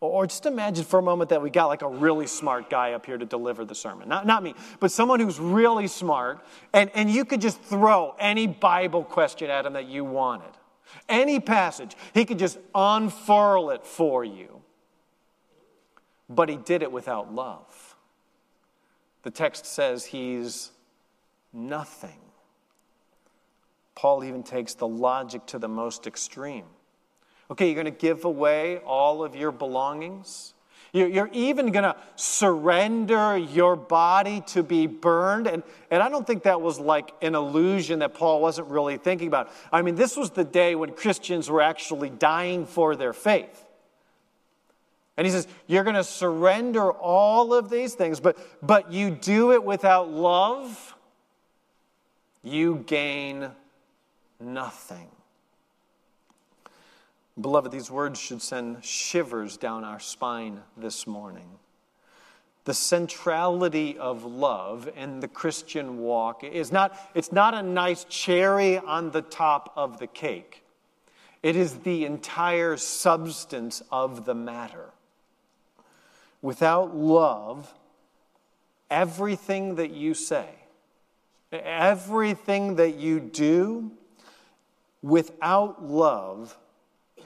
Or 0.00 0.26
just 0.26 0.46
imagine 0.46 0.84
for 0.84 0.98
a 0.98 1.02
moment 1.02 1.28
that 1.28 1.42
we 1.42 1.50
got 1.50 1.66
like 1.66 1.82
a 1.82 1.88
really 1.88 2.26
smart 2.26 2.70
guy 2.70 2.92
up 2.92 3.04
here 3.04 3.18
to 3.18 3.26
deliver 3.26 3.66
the 3.66 3.74
sermon. 3.74 4.08
Not, 4.08 4.26
not 4.26 4.42
me, 4.42 4.54
but 4.80 4.90
someone 4.90 5.20
who's 5.20 5.38
really 5.38 5.88
smart, 5.88 6.40
and, 6.72 6.90
and 6.94 7.10
you 7.10 7.26
could 7.26 7.42
just 7.42 7.60
throw 7.60 8.14
any 8.18 8.46
Bible 8.46 9.04
question 9.04 9.50
at 9.50 9.66
him 9.66 9.74
that 9.74 9.86
you 9.86 10.04
wanted. 10.04 10.52
Any 11.08 11.38
passage. 11.38 11.94
He 12.14 12.24
could 12.24 12.38
just 12.38 12.58
unfurl 12.74 13.70
it 13.70 13.86
for 13.86 14.24
you. 14.24 14.62
But 16.30 16.48
he 16.48 16.56
did 16.56 16.82
it 16.82 16.90
without 16.90 17.34
love. 17.34 17.96
The 19.22 19.30
text 19.30 19.66
says 19.66 20.06
he's 20.06 20.70
nothing. 21.52 22.18
Paul 23.94 24.24
even 24.24 24.42
takes 24.42 24.72
the 24.72 24.88
logic 24.88 25.44
to 25.46 25.58
the 25.58 25.68
most 25.68 26.06
extreme. 26.06 26.64
Okay, 27.50 27.66
you're 27.66 27.74
going 27.82 27.86
to 27.86 27.90
give 27.90 28.24
away 28.24 28.78
all 28.78 29.24
of 29.24 29.34
your 29.34 29.50
belongings. 29.50 30.54
You're 30.92 31.30
even 31.32 31.70
going 31.70 31.84
to 31.84 31.96
surrender 32.16 33.36
your 33.36 33.76
body 33.76 34.42
to 34.48 34.64
be 34.64 34.88
burned. 34.88 35.46
And, 35.46 35.62
and 35.88 36.02
I 36.02 36.08
don't 36.08 36.26
think 36.26 36.42
that 36.44 36.60
was 36.60 36.80
like 36.80 37.12
an 37.22 37.36
illusion 37.36 38.00
that 38.00 38.14
Paul 38.14 38.40
wasn't 38.40 38.68
really 38.68 38.96
thinking 38.96 39.28
about. 39.28 39.52
I 39.72 39.82
mean, 39.82 39.94
this 39.94 40.16
was 40.16 40.30
the 40.30 40.42
day 40.42 40.74
when 40.74 40.92
Christians 40.92 41.48
were 41.48 41.60
actually 41.60 42.10
dying 42.10 42.66
for 42.66 42.96
their 42.96 43.12
faith. 43.12 43.64
And 45.16 45.26
he 45.26 45.32
says, 45.32 45.46
You're 45.68 45.84
going 45.84 45.96
to 45.96 46.04
surrender 46.04 46.90
all 46.90 47.54
of 47.54 47.70
these 47.70 47.94
things, 47.94 48.18
but, 48.18 48.38
but 48.60 48.90
you 48.90 49.10
do 49.10 49.52
it 49.52 49.62
without 49.62 50.10
love, 50.10 50.96
you 52.42 52.82
gain 52.86 53.50
nothing. 54.40 55.08
Beloved, 57.38 57.70
these 57.70 57.90
words 57.90 58.18
should 58.18 58.42
send 58.42 58.84
shivers 58.84 59.56
down 59.56 59.84
our 59.84 60.00
spine 60.00 60.60
this 60.76 61.06
morning. 61.06 61.48
The 62.64 62.74
centrality 62.74 63.98
of 63.98 64.24
love 64.24 64.88
in 64.96 65.20
the 65.20 65.28
Christian 65.28 65.98
walk 65.98 66.44
is 66.44 66.70
not, 66.70 66.96
it's 67.14 67.32
not 67.32 67.54
a 67.54 67.62
nice 67.62 68.04
cherry 68.04 68.78
on 68.78 69.10
the 69.10 69.22
top 69.22 69.72
of 69.76 69.98
the 69.98 70.06
cake. 70.06 70.62
It 71.42 71.56
is 71.56 71.78
the 71.78 72.04
entire 72.04 72.76
substance 72.76 73.82
of 73.90 74.26
the 74.26 74.34
matter. 74.34 74.90
Without 76.42 76.94
love, 76.94 77.72
everything 78.90 79.76
that 79.76 79.90
you 79.90 80.12
say, 80.12 80.48
everything 81.52 82.76
that 82.76 82.96
you 82.96 83.20
do, 83.20 83.90
without 85.02 85.82
love, 85.82 86.56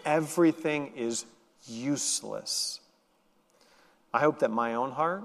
everything 0.04 0.92
is 0.96 1.24
useless. 1.66 2.80
I 4.12 4.20
hope 4.20 4.40
that 4.40 4.50
my 4.50 4.74
own 4.74 4.92
heart, 4.92 5.24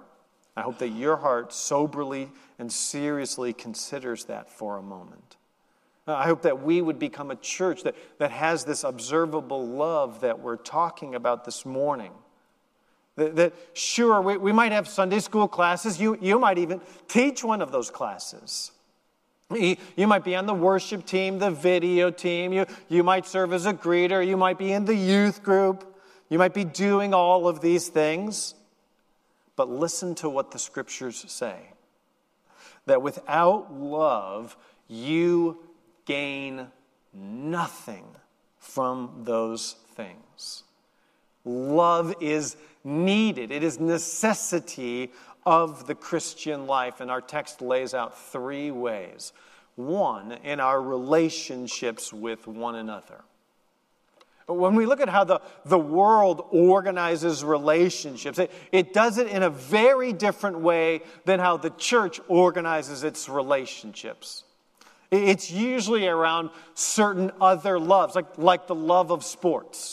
I 0.55 0.61
hope 0.61 0.79
that 0.79 0.89
your 0.89 1.17
heart 1.17 1.53
soberly 1.53 2.29
and 2.57 2.71
seriously 2.71 3.53
considers 3.53 4.25
that 4.25 4.49
for 4.49 4.77
a 4.77 4.81
moment. 4.81 5.37
I 6.07 6.25
hope 6.25 6.41
that 6.41 6.63
we 6.63 6.81
would 6.81 6.97
become 6.97 7.29
a 7.29 7.35
church 7.35 7.83
that, 7.83 7.95
that 8.17 8.31
has 8.31 8.65
this 8.65 8.83
observable 8.83 9.67
love 9.67 10.21
that 10.21 10.39
we're 10.39 10.57
talking 10.57 11.13
about 11.13 11.45
this 11.45 11.65
morning. 11.65 12.11
That, 13.15 13.35
that 13.35 13.53
sure, 13.73 14.21
we, 14.21 14.37
we 14.37 14.51
might 14.51 14.71
have 14.71 14.87
Sunday 14.87 15.19
school 15.19 15.47
classes. 15.47 16.01
You, 16.01 16.17
you 16.19 16.39
might 16.39 16.57
even 16.57 16.81
teach 17.07 17.43
one 17.43 17.61
of 17.61 17.71
those 17.71 17.91
classes. 17.91 18.71
You 19.51 20.05
might 20.05 20.23
be 20.23 20.35
on 20.35 20.45
the 20.45 20.53
worship 20.53 21.05
team, 21.05 21.39
the 21.39 21.49
video 21.49 22.11
team. 22.11 22.53
You, 22.53 22.65
you 22.87 23.03
might 23.03 23.25
serve 23.25 23.51
as 23.51 23.65
a 23.65 23.73
greeter. 23.73 24.25
You 24.25 24.37
might 24.37 24.59
be 24.59 24.71
in 24.71 24.85
the 24.85 24.95
youth 24.95 25.41
group. 25.41 25.97
You 26.29 26.37
might 26.37 26.53
be 26.53 26.63
doing 26.63 27.15
all 27.15 27.47
of 27.47 27.59
these 27.59 27.87
things. 27.87 28.53
But 29.55 29.69
listen 29.69 30.13
to 30.15 30.29
what 30.29 30.51
the 30.51 30.59
scriptures 30.59 31.25
say 31.27 31.57
that 32.85 33.01
without 33.01 33.73
love, 33.73 34.55
you 34.87 35.59
gain 36.05 36.67
nothing 37.13 38.05
from 38.57 39.21
those 39.23 39.75
things. 39.95 40.63
Love 41.45 42.13
is 42.19 42.55
needed, 42.83 43.51
it 43.51 43.63
is 43.63 43.79
necessity 43.79 45.11
of 45.49 45.87
the 45.87 45.95
Christian 45.95 46.67
life. 46.67 47.01
And 47.01 47.09
our 47.09 47.21
text 47.21 47.59
lays 47.59 47.95
out 47.95 48.15
three 48.31 48.69
ways. 48.69 49.33
One, 49.75 50.33
in 50.43 50.59
our 50.59 50.79
relationships 50.79 52.13
with 52.13 52.45
one 52.45 52.75
another. 52.75 53.21
When 54.45 54.75
we 54.75 54.85
look 54.85 55.01
at 55.01 55.09
how 55.09 55.23
the, 55.23 55.41
the 55.65 55.79
world 55.79 56.45
organizes 56.51 57.43
relationships, 57.43 58.37
it, 58.37 58.51
it 58.71 58.93
does 58.93 59.17
it 59.17 59.25
in 59.27 59.41
a 59.41 59.49
very 59.49 60.13
different 60.13 60.59
way 60.59 61.01
than 61.25 61.39
how 61.39 61.57
the 61.57 61.71
church 61.71 62.19
organizes 62.27 63.03
its 63.03 63.27
relationships. 63.27 64.43
It's 65.09 65.49
usually 65.49 66.07
around 66.07 66.51
certain 66.75 67.31
other 67.41 67.79
loves, 67.79 68.13
like, 68.13 68.37
like 68.37 68.67
the 68.67 68.75
love 68.75 69.11
of 69.11 69.23
sports. 69.23 69.88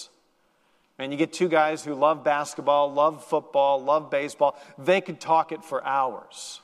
And 0.98 1.12
you 1.12 1.18
get 1.18 1.32
two 1.32 1.48
guys 1.48 1.84
who 1.84 1.94
love 1.94 2.24
basketball, 2.24 2.92
love 2.92 3.24
football, 3.24 3.82
love 3.82 4.10
baseball. 4.10 4.58
They 4.78 5.00
could 5.00 5.20
talk 5.20 5.52
it 5.52 5.62
for 5.62 5.84
hours. 5.84 6.60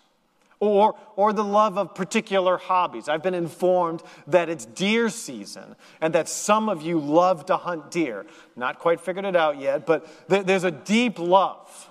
Or, 0.59 0.95
or 1.17 1.33
the 1.33 1.45
love 1.45 1.77
of 1.77 1.95
particular 1.95 2.57
hobbies. 2.57 3.09
I've 3.09 3.23
been 3.23 3.35
informed 3.35 4.01
that 4.29 4.49
it's 4.49 4.65
deer 4.65 5.09
season 5.09 5.75
and 6.01 6.15
that 6.15 6.29
some 6.29 6.69
of 6.69 6.83
you 6.83 7.01
love 7.01 7.47
to 7.47 7.57
hunt 7.57 7.91
deer. 7.91 8.25
Not 8.55 8.79
quite 8.79 9.01
figured 9.01 9.25
it 9.25 9.35
out 9.35 9.59
yet, 9.59 9.87
but 9.87 10.07
th- 10.31 10.47
there's 10.47 10.65
a 10.65 10.71
deep 10.71 11.19
love. 11.19 11.91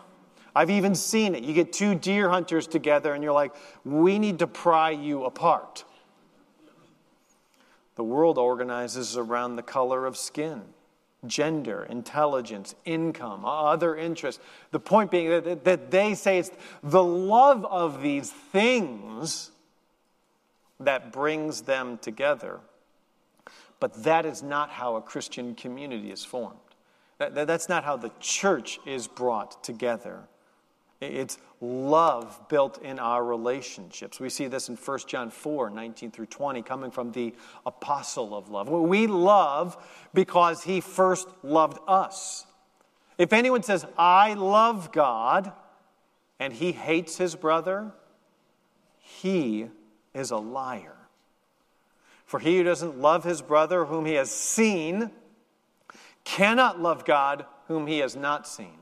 I've 0.56 0.70
even 0.70 0.96
seen 0.96 1.36
it. 1.36 1.44
You 1.44 1.54
get 1.54 1.74
two 1.74 1.96
deer 1.96 2.30
hunters 2.30 2.66
together 2.66 3.14
and 3.14 3.24
you're 3.24 3.34
like, 3.34 3.54
we 3.84 4.20
need 4.20 4.40
to 4.40 4.48
pry 4.48 4.92
you 4.92 5.26
apart. 5.26 5.84
The 7.96 8.04
world 8.06 8.38
organizes 8.38 9.18
around 9.18 9.58
the 9.58 9.64
color 9.64 10.06
of 10.06 10.18
skin 10.18 10.64
gender, 11.28 11.84
intelligence, 11.90 12.76
income, 12.86 13.46
other 13.46 13.96
interests. 13.96 14.42
The 14.72 14.80
point 14.80 15.12
being 15.12 15.30
that, 15.30 15.64
that 15.64 15.92
they 15.92 16.16
say 16.16 16.40
it's 16.40 16.52
the 16.84 17.04
love 17.04 17.66
of 17.66 18.02
these 18.02 18.32
things 18.32 19.52
that 20.80 21.12
brings 21.12 21.62
them 21.62 22.00
together. 22.00 22.60
But 23.80 24.04
that 24.04 24.26
is 24.26 24.44
not 24.44 24.70
how 24.70 24.96
a 24.96 25.02
Christian 25.02 25.56
community 25.56 26.12
is 26.12 26.24
formed. 26.24 26.58
That, 27.18 27.48
that's 27.48 27.70
not 27.70 27.84
how 27.84 27.98
the 27.98 28.12
church 28.20 28.80
is 28.86 29.08
brought 29.08 29.64
together. 29.64 30.22
It's 31.02 31.40
love 31.60 32.48
built 32.48 32.80
in 32.84 33.00
our 33.00 33.24
relationships. 33.26 34.20
We 34.20 34.30
see 34.30 34.46
this 34.46 34.70
in 34.70 34.76
1 34.76 35.00
John 35.08 35.32
4 35.32 35.72
19 35.72 36.12
through 36.12 36.28
20, 36.28 36.62
coming 36.62 36.92
from 36.92 37.12
the 37.12 37.34
apostle 37.66 38.36
of 38.36 38.50
love. 38.50 38.70
We 38.70 39.08
love 39.08 39.78
because 40.14 40.64
he 40.64 40.80
first 40.80 41.28
loved 41.42 41.80
us. 41.88 42.46
If 43.18 43.34
anyone 43.34 43.64
says, 43.64 43.86
I 43.98 44.36
love 44.36 44.92
God, 44.92 45.52
and 46.40 46.54
he 46.54 46.72
hates 46.72 47.18
his 47.18 47.36
brother, 47.36 47.92
he 49.00 49.68
is 50.14 50.32
a 50.32 50.38
liar. 50.38 50.96
For 52.26 52.40
he 52.40 52.58
who 52.58 52.64
doesn't 52.64 53.00
love 53.00 53.24
his 53.24 53.42
brother 53.42 53.86
whom 53.86 54.06
he 54.06 54.14
has 54.14 54.32
seen 54.32 55.12
cannot 56.24 56.80
love 56.80 57.06
God 57.06 57.46
whom 57.68 57.88
he 57.88 58.00
has 58.00 58.16
not 58.16 58.48
seen. 58.48 58.81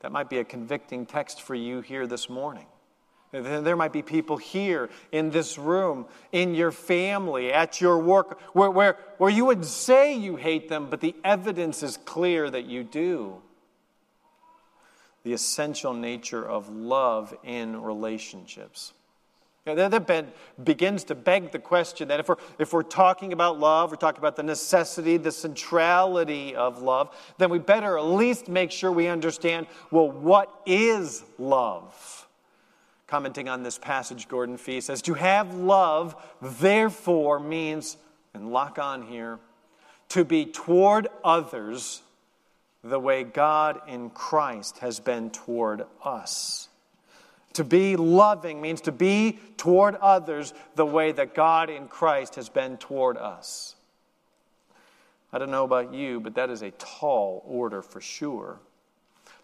That 0.00 0.12
might 0.12 0.30
be 0.30 0.38
a 0.38 0.44
convicting 0.44 1.06
text 1.06 1.42
for 1.42 1.54
you 1.54 1.80
here 1.80 2.06
this 2.06 2.28
morning. 2.28 2.66
There 3.30 3.76
might 3.76 3.92
be 3.92 4.02
people 4.02 4.38
here 4.38 4.88
in 5.12 5.30
this 5.30 5.58
room, 5.58 6.06
in 6.32 6.54
your 6.54 6.72
family, 6.72 7.52
at 7.52 7.80
your 7.80 7.98
work, 7.98 8.40
where, 8.54 8.70
where, 8.70 8.96
where 9.18 9.30
you 9.30 9.44
would 9.44 9.66
say 9.66 10.14
you 10.14 10.36
hate 10.36 10.68
them, 10.68 10.88
but 10.88 11.00
the 11.00 11.14
evidence 11.24 11.82
is 11.82 11.98
clear 11.98 12.48
that 12.48 12.64
you 12.64 12.84
do. 12.84 13.42
The 15.24 15.34
essential 15.34 15.92
nature 15.92 16.42
of 16.42 16.70
love 16.70 17.36
in 17.44 17.82
relationships. 17.82 18.94
That 19.74 20.26
begins 20.62 21.04
to 21.04 21.14
beg 21.14 21.52
the 21.52 21.58
question 21.58 22.08
that 22.08 22.20
if 22.20 22.28
we're, 22.28 22.36
if 22.58 22.72
we're 22.72 22.82
talking 22.82 23.32
about 23.32 23.58
love, 23.58 23.90
we're 23.90 23.96
talking 23.96 24.18
about 24.18 24.36
the 24.36 24.42
necessity, 24.42 25.16
the 25.16 25.32
centrality 25.32 26.54
of 26.54 26.82
love, 26.82 27.14
then 27.38 27.50
we 27.50 27.58
better 27.58 27.98
at 27.98 28.04
least 28.04 28.48
make 28.48 28.70
sure 28.70 28.90
we 28.92 29.08
understand 29.08 29.66
well, 29.90 30.10
what 30.10 30.62
is 30.66 31.24
love? 31.38 32.26
Commenting 33.06 33.48
on 33.48 33.62
this 33.62 33.78
passage, 33.78 34.28
Gordon 34.28 34.58
Fee 34.58 34.82
says, 34.82 35.00
To 35.02 35.14
have 35.14 35.54
love, 35.54 36.14
therefore, 36.42 37.40
means, 37.40 37.96
and 38.34 38.52
lock 38.52 38.78
on 38.78 39.02
here, 39.02 39.38
to 40.10 40.24
be 40.24 40.44
toward 40.44 41.08
others 41.24 42.02
the 42.84 43.00
way 43.00 43.24
God 43.24 43.80
in 43.88 44.10
Christ 44.10 44.78
has 44.78 45.00
been 45.00 45.30
toward 45.30 45.84
us. 46.04 46.67
To 47.54 47.64
be 47.64 47.96
loving 47.96 48.60
means 48.60 48.80
to 48.82 48.92
be 48.92 49.38
toward 49.56 49.96
others 49.96 50.54
the 50.76 50.86
way 50.86 51.12
that 51.12 51.34
God 51.34 51.70
in 51.70 51.88
Christ 51.88 52.36
has 52.36 52.48
been 52.48 52.76
toward 52.76 53.16
us. 53.16 53.74
I 55.32 55.38
don't 55.38 55.50
know 55.50 55.64
about 55.64 55.92
you, 55.92 56.20
but 56.20 56.34
that 56.36 56.50
is 56.50 56.62
a 56.62 56.70
tall 56.72 57.42
order 57.46 57.82
for 57.82 58.00
sure. 58.00 58.60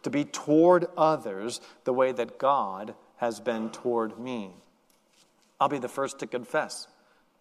To 0.02 0.10
be 0.10 0.24
toward 0.24 0.86
others 0.96 1.60
the 1.84 1.92
way 1.92 2.12
that 2.12 2.38
God 2.38 2.94
has 3.16 3.40
been 3.40 3.70
toward 3.70 4.18
me. 4.18 4.50
I'll 5.60 5.68
be 5.68 5.78
the 5.78 5.88
first 5.88 6.18
to 6.20 6.26
confess. 6.26 6.86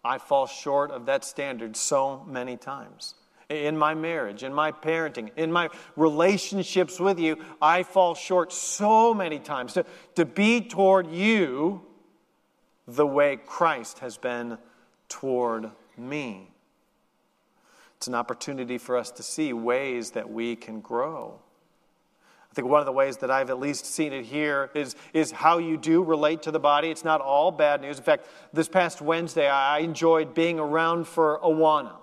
I 0.04 0.18
fall 0.18 0.46
short 0.46 0.90
of 0.90 1.06
that 1.06 1.24
standard 1.24 1.76
so 1.76 2.24
many 2.26 2.56
times 2.56 3.14
in 3.48 3.76
my 3.76 3.94
marriage, 3.94 4.42
in 4.42 4.52
my 4.52 4.72
parenting, 4.72 5.30
in 5.36 5.52
my 5.52 5.68
relationships 5.96 6.98
with 6.98 7.18
you, 7.18 7.38
I 7.60 7.82
fall 7.82 8.14
short 8.14 8.52
so 8.52 9.12
many 9.14 9.38
times. 9.38 9.74
To, 9.74 9.84
to 10.14 10.24
be 10.24 10.60
toward 10.60 11.10
you 11.10 11.82
the 12.86 13.06
way 13.06 13.36
Christ 13.36 14.00
has 14.00 14.16
been 14.16 14.58
toward 15.08 15.70
me. 15.96 16.50
It's 17.96 18.08
an 18.08 18.14
opportunity 18.14 18.78
for 18.78 18.96
us 18.96 19.10
to 19.12 19.22
see 19.22 19.52
ways 19.52 20.10
that 20.12 20.30
we 20.30 20.56
can 20.56 20.80
grow. 20.80 21.40
I 22.50 22.54
think 22.54 22.68
one 22.68 22.80
of 22.80 22.86
the 22.86 22.92
ways 22.92 23.16
that 23.16 23.30
I've 23.30 23.50
at 23.50 23.58
least 23.58 23.86
seen 23.86 24.12
it 24.12 24.26
here 24.26 24.70
is, 24.74 24.94
is 25.12 25.32
how 25.32 25.58
you 25.58 25.76
do 25.76 26.04
relate 26.04 26.42
to 26.42 26.52
the 26.52 26.60
body. 26.60 26.90
It's 26.90 27.04
not 27.04 27.20
all 27.20 27.50
bad 27.50 27.80
news. 27.80 27.98
In 27.98 28.04
fact, 28.04 28.26
this 28.52 28.68
past 28.68 29.00
Wednesday, 29.00 29.48
I 29.48 29.78
enjoyed 29.78 30.34
being 30.34 30.60
around 30.60 31.08
for 31.08 31.40
Awana. 31.40 31.96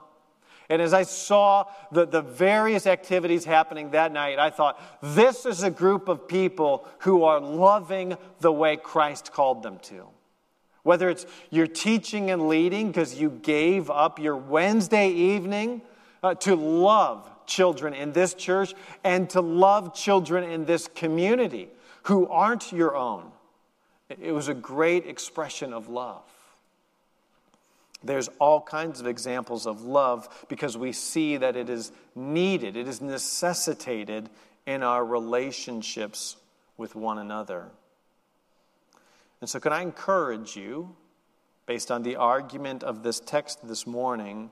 And 0.72 0.82
as 0.82 0.94
I 0.94 1.04
saw 1.04 1.66
the, 1.92 2.06
the 2.06 2.22
various 2.22 2.88
activities 2.88 3.44
happening 3.44 3.92
that 3.92 4.14
night, 4.14 4.40
I 4.40 4.50
thought, 4.50 4.82
this 5.02 5.46
is 5.46 5.64
a 5.64 5.70
group 5.70 6.08
of 6.08 6.30
people 6.30 6.88
who 7.00 7.26
are 7.26 7.42
loving 7.42 8.16
the 8.40 8.54
way 8.54 8.78
Christ 8.78 9.34
called 9.34 9.64
them 9.64 9.80
to. 9.80 10.08
Whether 10.84 11.10
it's 11.10 11.26
you're 11.50 11.68
teaching 11.68 12.32
and 12.32 12.48
leading 12.48 12.88
because 12.88 13.20
you 13.20 13.32
gave 13.32 13.90
up 13.90 14.18
your 14.18 14.38
Wednesday 14.38 15.10
evening 15.10 15.82
uh, 16.24 16.36
to 16.36 16.56
love 16.56 17.30
children 17.46 17.94
in 17.94 18.14
this 18.14 18.34
church 18.34 18.74
and 19.04 19.30
to 19.32 19.42
love 19.42 19.94
children 19.94 20.50
in 20.50 20.64
this 20.64 20.88
community 20.88 21.68
who 22.04 22.30
aren't 22.30 22.72
your 22.72 22.96
own. 22.96 23.30
It 24.08 24.32
was 24.32 24.48
a 24.48 24.54
great 24.54 25.06
expression 25.06 25.74
of 25.74 25.90
love. 25.90 26.24
There's 28.04 28.30
all 28.40 28.62
kinds 28.62 29.00
of 29.00 29.08
examples 29.08 29.68
of 29.68 29.84
love 29.84 30.46
because 30.50 30.78
we 30.78 30.92
see 30.92 31.38
that 31.38 31.56
it 31.56 31.70
is 31.70 31.92
needed, 32.16 32.76
it 32.76 32.88
is 32.88 33.02
necessitated 33.02 34.30
in 34.66 34.84
our 34.84 35.06
relationships 35.06 36.38
with 36.78 36.96
one 36.96 37.18
another. 37.18 37.70
And 39.40 39.50
so, 39.50 39.60
can 39.60 39.74
I 39.74 39.82
encourage 39.82 40.56
you, 40.56 40.96
based 41.66 41.92
on 41.92 42.04
the 42.04 42.16
argument 42.16 42.84
of 42.84 43.04
this 43.04 43.20
text 43.20 43.68
this 43.68 43.88
morning, 43.88 44.52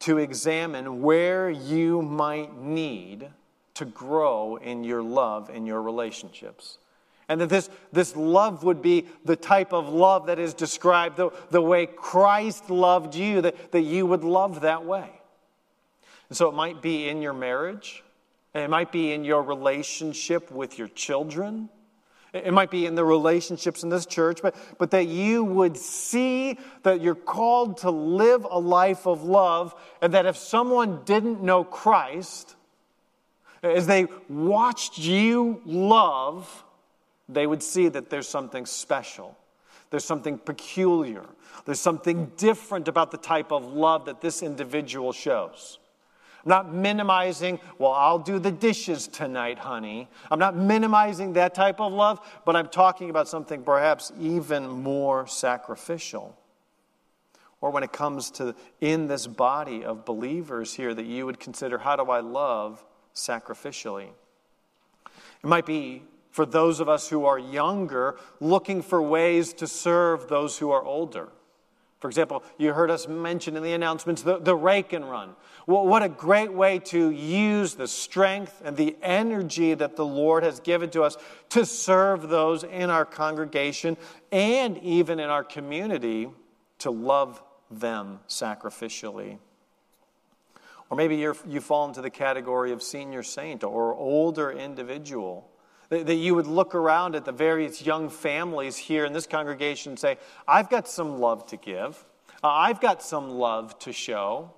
to 0.00 0.18
examine 0.18 1.02
where 1.02 1.48
you 1.48 2.02
might 2.02 2.56
need 2.56 3.28
to 3.74 3.84
grow 3.84 4.56
in 4.56 4.84
your 4.84 5.02
love 5.02 5.50
in 5.50 5.66
your 5.66 5.80
relationships? 5.82 6.78
And 7.28 7.40
that 7.40 7.48
this, 7.48 7.70
this 7.92 8.16
love 8.16 8.64
would 8.64 8.82
be 8.82 9.06
the 9.24 9.36
type 9.36 9.72
of 9.72 9.88
love 9.88 10.26
that 10.26 10.38
is 10.38 10.54
described 10.54 11.16
the, 11.16 11.30
the 11.50 11.62
way 11.62 11.86
Christ 11.86 12.68
loved 12.68 13.14
you, 13.14 13.40
that, 13.42 13.72
that 13.72 13.82
you 13.82 14.06
would 14.06 14.24
love 14.24 14.62
that 14.62 14.84
way. 14.84 15.08
And 16.28 16.36
so 16.36 16.48
it 16.48 16.54
might 16.54 16.82
be 16.82 17.08
in 17.08 17.22
your 17.22 17.34
marriage, 17.34 18.02
it 18.54 18.68
might 18.68 18.92
be 18.92 19.12
in 19.12 19.24
your 19.24 19.42
relationship 19.42 20.50
with 20.50 20.78
your 20.78 20.88
children. 20.88 21.68
It 22.32 22.54
might 22.54 22.70
be 22.70 22.86
in 22.86 22.94
the 22.94 23.04
relationships 23.04 23.82
in 23.82 23.90
this 23.90 24.06
church, 24.06 24.40
but, 24.40 24.56
but 24.78 24.92
that 24.92 25.06
you 25.06 25.44
would 25.44 25.76
see 25.76 26.58
that 26.82 27.02
you're 27.02 27.14
called 27.14 27.78
to 27.78 27.90
live 27.90 28.46
a 28.50 28.58
life 28.58 29.06
of 29.06 29.22
love, 29.22 29.74
and 30.00 30.14
that 30.14 30.24
if 30.24 30.38
someone 30.38 31.02
didn't 31.04 31.42
know 31.42 31.62
Christ, 31.62 32.56
as 33.62 33.86
they 33.86 34.06
watched 34.30 34.96
you 34.96 35.60
love, 35.66 36.64
they 37.34 37.46
would 37.46 37.62
see 37.62 37.88
that 37.88 38.10
there's 38.10 38.28
something 38.28 38.66
special, 38.66 39.36
there's 39.90 40.04
something 40.04 40.38
peculiar, 40.38 41.24
there's 41.64 41.80
something 41.80 42.32
different 42.36 42.88
about 42.88 43.10
the 43.10 43.18
type 43.18 43.52
of 43.52 43.64
love 43.64 44.06
that 44.06 44.20
this 44.20 44.42
individual 44.42 45.12
shows. 45.12 45.78
I'm 46.44 46.50
not 46.50 46.74
minimizing, 46.74 47.60
well, 47.78 47.92
I'll 47.92 48.18
do 48.18 48.40
the 48.40 48.50
dishes 48.50 49.06
tonight, 49.06 49.58
honey. 49.58 50.08
I'm 50.28 50.40
not 50.40 50.56
minimizing 50.56 51.34
that 51.34 51.54
type 51.54 51.80
of 51.80 51.92
love, 51.92 52.20
but 52.44 52.56
I'm 52.56 52.68
talking 52.68 53.10
about 53.10 53.28
something 53.28 53.62
perhaps 53.62 54.10
even 54.18 54.68
more 54.68 55.26
sacrificial. 55.28 56.36
Or 57.60 57.70
when 57.70 57.84
it 57.84 57.92
comes 57.92 58.32
to 58.32 58.56
in 58.80 59.06
this 59.06 59.28
body 59.28 59.84
of 59.84 60.04
believers 60.04 60.74
here, 60.74 60.92
that 60.92 61.06
you 61.06 61.26
would 61.26 61.38
consider 61.38 61.78
how 61.78 61.94
do 61.94 62.10
I 62.10 62.18
love 62.18 62.84
sacrificially? 63.14 64.08
It 65.06 65.46
might 65.46 65.64
be 65.64 66.02
for 66.32 66.46
those 66.46 66.80
of 66.80 66.88
us 66.88 67.08
who 67.08 67.26
are 67.26 67.38
younger, 67.38 68.16
looking 68.40 68.82
for 68.82 69.00
ways 69.00 69.52
to 69.52 69.66
serve 69.66 70.28
those 70.28 70.58
who 70.58 70.70
are 70.70 70.82
older. 70.82 71.28
For 72.00 72.08
example, 72.08 72.42
you 72.58 72.72
heard 72.72 72.90
us 72.90 73.06
mention 73.06 73.56
in 73.56 73.62
the 73.62 73.74
announcements 73.74 74.22
the, 74.22 74.38
the 74.38 74.56
rake 74.56 74.92
and 74.92 75.08
run. 75.08 75.36
Well, 75.68 75.86
what 75.86 76.02
a 76.02 76.08
great 76.08 76.52
way 76.52 76.80
to 76.86 77.10
use 77.10 77.74
the 77.74 77.86
strength 77.86 78.60
and 78.64 78.76
the 78.76 78.96
energy 79.02 79.74
that 79.74 79.94
the 79.94 80.04
Lord 80.04 80.42
has 80.42 80.58
given 80.58 80.90
to 80.90 81.02
us 81.02 81.16
to 81.50 81.64
serve 81.64 82.28
those 82.28 82.64
in 82.64 82.90
our 82.90 83.04
congregation 83.04 83.96
and 84.32 84.78
even 84.78 85.20
in 85.20 85.30
our 85.30 85.44
community 85.44 86.28
to 86.78 86.90
love 86.90 87.40
them 87.70 88.18
sacrificially. 88.26 89.38
Or 90.90 90.96
maybe 90.96 91.16
you 91.16 91.60
fall 91.60 91.86
into 91.86 92.02
the 92.02 92.10
category 92.10 92.72
of 92.72 92.82
senior 92.82 93.22
saint 93.22 93.62
or 93.62 93.94
older 93.94 94.50
individual 94.50 95.51
that 95.92 96.14
you 96.14 96.34
would 96.34 96.46
look 96.46 96.74
around 96.74 97.14
at 97.14 97.24
the 97.24 97.32
various 97.32 97.84
young 97.84 98.08
families 98.08 98.76
here 98.76 99.04
in 99.04 99.12
this 99.12 99.26
congregation 99.26 99.92
and 99.92 99.98
say, 99.98 100.16
I've 100.48 100.70
got 100.70 100.88
some 100.88 101.18
love 101.20 101.46
to 101.48 101.56
give. 101.56 102.04
Uh, 102.42 102.48
I've 102.48 102.80
got 102.80 103.02
some 103.02 103.30
love 103.30 103.78
to 103.80 103.92
show. 103.92 104.52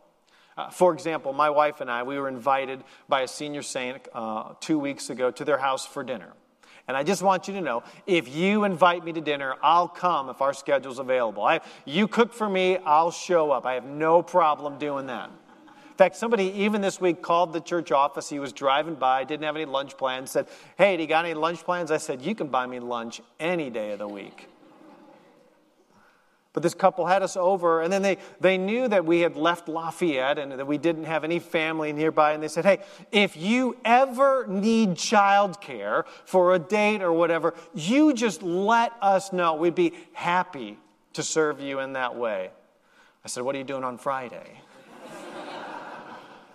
Uh, 0.57 0.71
for 0.71 0.95
example, 0.95 1.33
my 1.33 1.51
wife 1.51 1.81
and 1.81 1.91
I, 1.91 2.05
we 2.05 2.19
were 2.19 2.29
invited 2.29 2.85
by 3.09 3.23
a 3.23 3.29
senior 3.29 3.63
saint 3.63 4.07
uh, 4.15 4.55
two 4.61 4.79
weeks 4.79 5.11
ago 5.11 5.33
to 5.33 5.45
their 5.45 5.59
house 5.59 5.85
for 5.85 6.05
dinner. 6.05 6.33
And 6.87 6.97
I 6.97 7.03
just 7.03 7.23
want 7.23 7.49
you 7.49 7.55
to 7.55 7.61
know 7.61 7.83
if 8.07 8.33
you 8.35 8.65
invite 8.65 9.05
me 9.05 9.13
to 9.15 9.21
dinner, 9.21 9.57
I'll 9.63 9.89
come 9.89 10.29
if 10.29 10.41
our 10.41 10.53
schedule's 10.53 10.99
available. 10.99 11.43
I, 11.43 11.63
you 11.85 12.07
cook 12.07 12.33
for 12.33 12.49
me, 12.49 12.77
I'll 12.79 13.11
show 13.11 13.51
up. 13.51 13.67
I 13.67 13.75
have 13.75 13.87
no 13.87 14.23
problem 14.23 14.79
doing 14.79 15.07
that. 15.07 15.31
In 15.95 15.99
fact, 15.99 16.17
somebody 16.17 16.47
even 16.47 16.81
this 16.81 17.01
week 17.01 17.23
called 17.23 17.53
the 17.53 17.61
church 17.61 17.93
office. 17.93 18.29
He 18.29 18.41
was 18.41 18.53
driving 18.53 18.97
by, 18.97 19.23
didn't 19.23 19.45
have 19.45 19.55
any 19.55 19.65
lunch 19.65 19.97
plans, 19.97 20.33
said, 20.33 20.49
Hey, 20.77 20.97
do 20.97 21.05
you 21.05 21.09
got 21.09 21.25
any 21.25 21.35
lunch 21.35 21.63
plans? 21.63 21.93
I 21.93 21.99
said, 21.99 22.21
You 22.21 22.35
can 22.35 22.49
buy 22.49 22.67
me 22.67 22.81
lunch 22.81 23.21
any 23.39 23.71
day 23.71 23.93
of 23.93 24.01
the 24.01 24.09
week. 24.09 24.49
But 26.53 26.65
this 26.65 26.75
couple 26.75 27.07
had 27.07 27.23
us 27.23 27.37
over, 27.37 27.81
and 27.81 27.93
then 27.93 28.03
they, 28.03 28.19
they 28.41 28.59
knew 28.59 28.89
that 28.89 29.05
we 29.05 29.21
had 29.21 29.37
left 29.37 29.69
Lafayette 29.69 30.37
and 30.37 30.51
that 30.51 30.67
we 30.67 30.79
didn't 30.79 31.05
have 31.05 31.23
any 31.23 31.39
family 31.39 31.93
nearby. 31.93 32.33
And 32.33 32.43
they 32.43 32.49
said, 32.49 32.65
Hey, 32.65 32.81
if 33.13 33.37
you 33.37 33.77
ever 33.85 34.49
need 34.49 34.97
childcare 34.97 36.07
for 36.25 36.57
a 36.57 36.59
date 36.59 37.03
or 37.03 37.13
whatever, 37.13 37.55
you 37.73 38.15
just 38.15 38.43
let 38.43 38.93
us 39.01 39.33
know. 39.33 39.55
We'd 39.55 39.77
be 39.77 39.93
happy 40.13 40.77
to 41.13 41.23
serve 41.23 41.61
you 41.61 41.79
in 41.79 41.93
that 41.93 42.17
way. 42.17 42.51
I 43.25 43.29
said, 43.29 43.45
What 43.45 43.55
are 43.55 43.59
you 43.59 43.65
doing 43.65 43.85
on 43.85 43.97
Friday? 43.97 44.61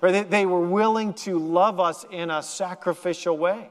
They, 0.02 0.24
they 0.24 0.46
were 0.46 0.66
willing 0.66 1.14
to 1.16 1.38
love 1.38 1.80
us 1.80 2.06
in 2.12 2.30
a 2.30 2.42
sacrificial 2.42 3.38
way. 3.38 3.70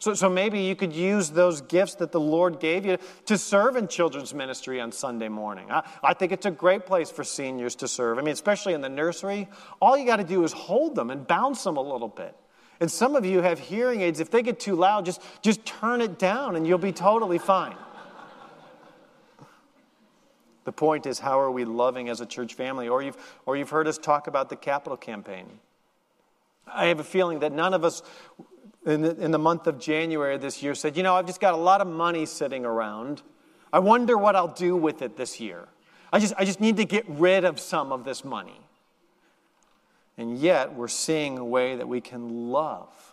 So, 0.00 0.14
so 0.14 0.28
maybe 0.28 0.60
you 0.60 0.76
could 0.76 0.92
use 0.92 1.30
those 1.30 1.60
gifts 1.60 1.96
that 1.96 2.12
the 2.12 2.20
Lord 2.20 2.60
gave 2.60 2.86
you 2.86 2.98
to 3.26 3.36
serve 3.36 3.76
in 3.76 3.88
children's 3.88 4.32
ministry 4.32 4.80
on 4.80 4.92
Sunday 4.92 5.28
morning. 5.28 5.70
I, 5.70 5.82
I 6.04 6.14
think 6.14 6.30
it's 6.30 6.46
a 6.46 6.52
great 6.52 6.86
place 6.86 7.10
for 7.10 7.24
seniors 7.24 7.74
to 7.76 7.88
serve. 7.88 8.18
I 8.18 8.22
mean, 8.22 8.32
especially 8.32 8.74
in 8.74 8.80
the 8.80 8.88
nursery, 8.88 9.48
all 9.80 9.98
you 9.98 10.06
got 10.06 10.16
to 10.16 10.24
do 10.24 10.44
is 10.44 10.52
hold 10.52 10.94
them 10.94 11.10
and 11.10 11.26
bounce 11.26 11.64
them 11.64 11.76
a 11.76 11.82
little 11.82 12.08
bit. 12.08 12.36
And 12.80 12.88
some 12.88 13.16
of 13.16 13.26
you 13.26 13.42
have 13.42 13.58
hearing 13.58 14.02
aids. 14.02 14.20
If 14.20 14.30
they 14.30 14.42
get 14.42 14.60
too 14.60 14.76
loud, 14.76 15.04
just, 15.04 15.20
just 15.42 15.66
turn 15.66 16.00
it 16.00 16.16
down 16.16 16.54
and 16.54 16.64
you'll 16.64 16.78
be 16.78 16.92
totally 16.92 17.38
fine. 17.38 17.74
The 20.68 20.72
point 20.72 21.06
is, 21.06 21.18
how 21.18 21.40
are 21.40 21.50
we 21.50 21.64
loving 21.64 22.10
as 22.10 22.20
a 22.20 22.26
church 22.26 22.52
family? 22.52 22.88
Or 22.88 23.00
you've, 23.00 23.16
or 23.46 23.56
you've 23.56 23.70
heard 23.70 23.88
us 23.88 23.96
talk 23.96 24.26
about 24.26 24.50
the 24.50 24.56
capital 24.56 24.98
campaign. 24.98 25.46
I 26.66 26.88
have 26.88 27.00
a 27.00 27.04
feeling 27.04 27.38
that 27.38 27.52
none 27.52 27.72
of 27.72 27.84
us 27.84 28.02
in 28.84 29.00
the, 29.00 29.16
in 29.16 29.30
the 29.30 29.38
month 29.38 29.66
of 29.66 29.78
January 29.78 30.36
this 30.36 30.62
year 30.62 30.74
said, 30.74 30.94
You 30.94 31.02
know, 31.02 31.14
I've 31.14 31.24
just 31.24 31.40
got 31.40 31.54
a 31.54 31.56
lot 31.56 31.80
of 31.80 31.86
money 31.86 32.26
sitting 32.26 32.66
around. 32.66 33.22
I 33.72 33.78
wonder 33.78 34.18
what 34.18 34.36
I'll 34.36 34.52
do 34.52 34.76
with 34.76 35.00
it 35.00 35.16
this 35.16 35.40
year. 35.40 35.68
I 36.12 36.18
just, 36.18 36.34
I 36.36 36.44
just 36.44 36.60
need 36.60 36.76
to 36.76 36.84
get 36.84 37.06
rid 37.08 37.46
of 37.46 37.58
some 37.58 37.90
of 37.90 38.04
this 38.04 38.22
money. 38.22 38.60
And 40.18 40.36
yet, 40.36 40.74
we're 40.74 40.88
seeing 40.88 41.38
a 41.38 41.44
way 41.46 41.76
that 41.76 41.88
we 41.88 42.02
can 42.02 42.50
love 42.50 43.07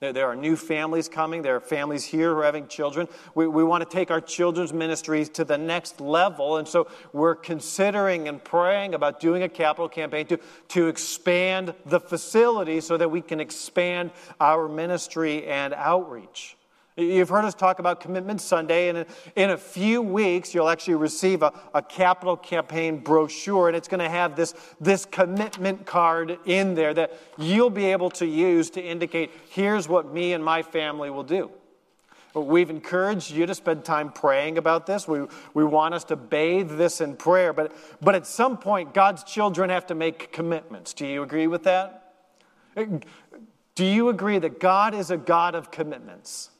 there, 0.00 0.12
there 0.12 0.26
are 0.26 0.36
new 0.36 0.56
families 0.56 1.08
coming. 1.08 1.42
There 1.42 1.56
are 1.56 1.60
families 1.60 2.04
here 2.04 2.32
who 2.32 2.40
are 2.40 2.44
having 2.44 2.68
children. 2.68 3.08
We, 3.34 3.48
we 3.48 3.64
want 3.64 3.88
to 3.88 3.96
take 3.96 4.10
our 4.10 4.20
children's 4.20 4.72
ministries 4.72 5.28
to 5.30 5.44
the 5.44 5.58
next 5.58 6.00
level. 6.00 6.58
And 6.58 6.68
so 6.68 6.88
we're 7.12 7.34
considering 7.34 8.28
and 8.28 8.42
praying 8.42 8.94
about 8.94 9.18
doing 9.18 9.42
a 9.42 9.48
capital 9.48 9.88
campaign 9.88 10.26
to, 10.26 10.38
to 10.68 10.88
expand 10.88 11.74
the 11.86 12.00
facility 12.00 12.80
so 12.80 12.96
that 12.96 13.10
we 13.10 13.20
can 13.22 13.40
expand 13.40 14.10
our 14.40 14.68
ministry 14.68 15.46
and 15.46 15.74
outreach. 15.74 16.57
You've 16.98 17.28
heard 17.28 17.44
us 17.44 17.54
talk 17.54 17.78
about 17.78 18.00
Commitment 18.00 18.40
Sunday, 18.40 18.88
and 18.88 19.06
in 19.36 19.50
a 19.50 19.56
few 19.56 20.02
weeks, 20.02 20.52
you'll 20.52 20.68
actually 20.68 20.96
receive 20.96 21.44
a, 21.44 21.52
a 21.72 21.80
capital 21.80 22.36
campaign 22.36 22.98
brochure, 22.98 23.68
and 23.68 23.76
it's 23.76 23.86
going 23.86 24.00
to 24.00 24.08
have 24.08 24.34
this, 24.34 24.52
this 24.80 25.04
commitment 25.04 25.86
card 25.86 26.40
in 26.44 26.74
there 26.74 26.92
that 26.92 27.16
you'll 27.38 27.70
be 27.70 27.84
able 27.84 28.10
to 28.10 28.26
use 28.26 28.68
to 28.70 28.82
indicate 28.82 29.30
here's 29.50 29.88
what 29.88 30.12
me 30.12 30.32
and 30.32 30.44
my 30.44 30.60
family 30.60 31.08
will 31.08 31.22
do. 31.22 31.52
We've 32.34 32.68
encouraged 32.68 33.30
you 33.30 33.46
to 33.46 33.54
spend 33.54 33.84
time 33.84 34.10
praying 34.10 34.58
about 34.58 34.86
this. 34.86 35.06
We, 35.06 35.20
we 35.54 35.62
want 35.62 35.94
us 35.94 36.02
to 36.04 36.16
bathe 36.16 36.72
this 36.72 37.00
in 37.00 37.14
prayer, 37.14 37.52
but, 37.52 37.72
but 38.00 38.16
at 38.16 38.26
some 38.26 38.58
point, 38.58 38.92
God's 38.92 39.22
children 39.22 39.70
have 39.70 39.86
to 39.86 39.94
make 39.94 40.32
commitments. 40.32 40.94
Do 40.94 41.06
you 41.06 41.22
agree 41.22 41.46
with 41.46 41.62
that? 41.62 42.14
Do 42.74 43.84
you 43.84 44.08
agree 44.08 44.40
that 44.40 44.58
God 44.58 44.94
is 44.94 45.12
a 45.12 45.16
God 45.16 45.54
of 45.54 45.70
commitments? 45.70 46.50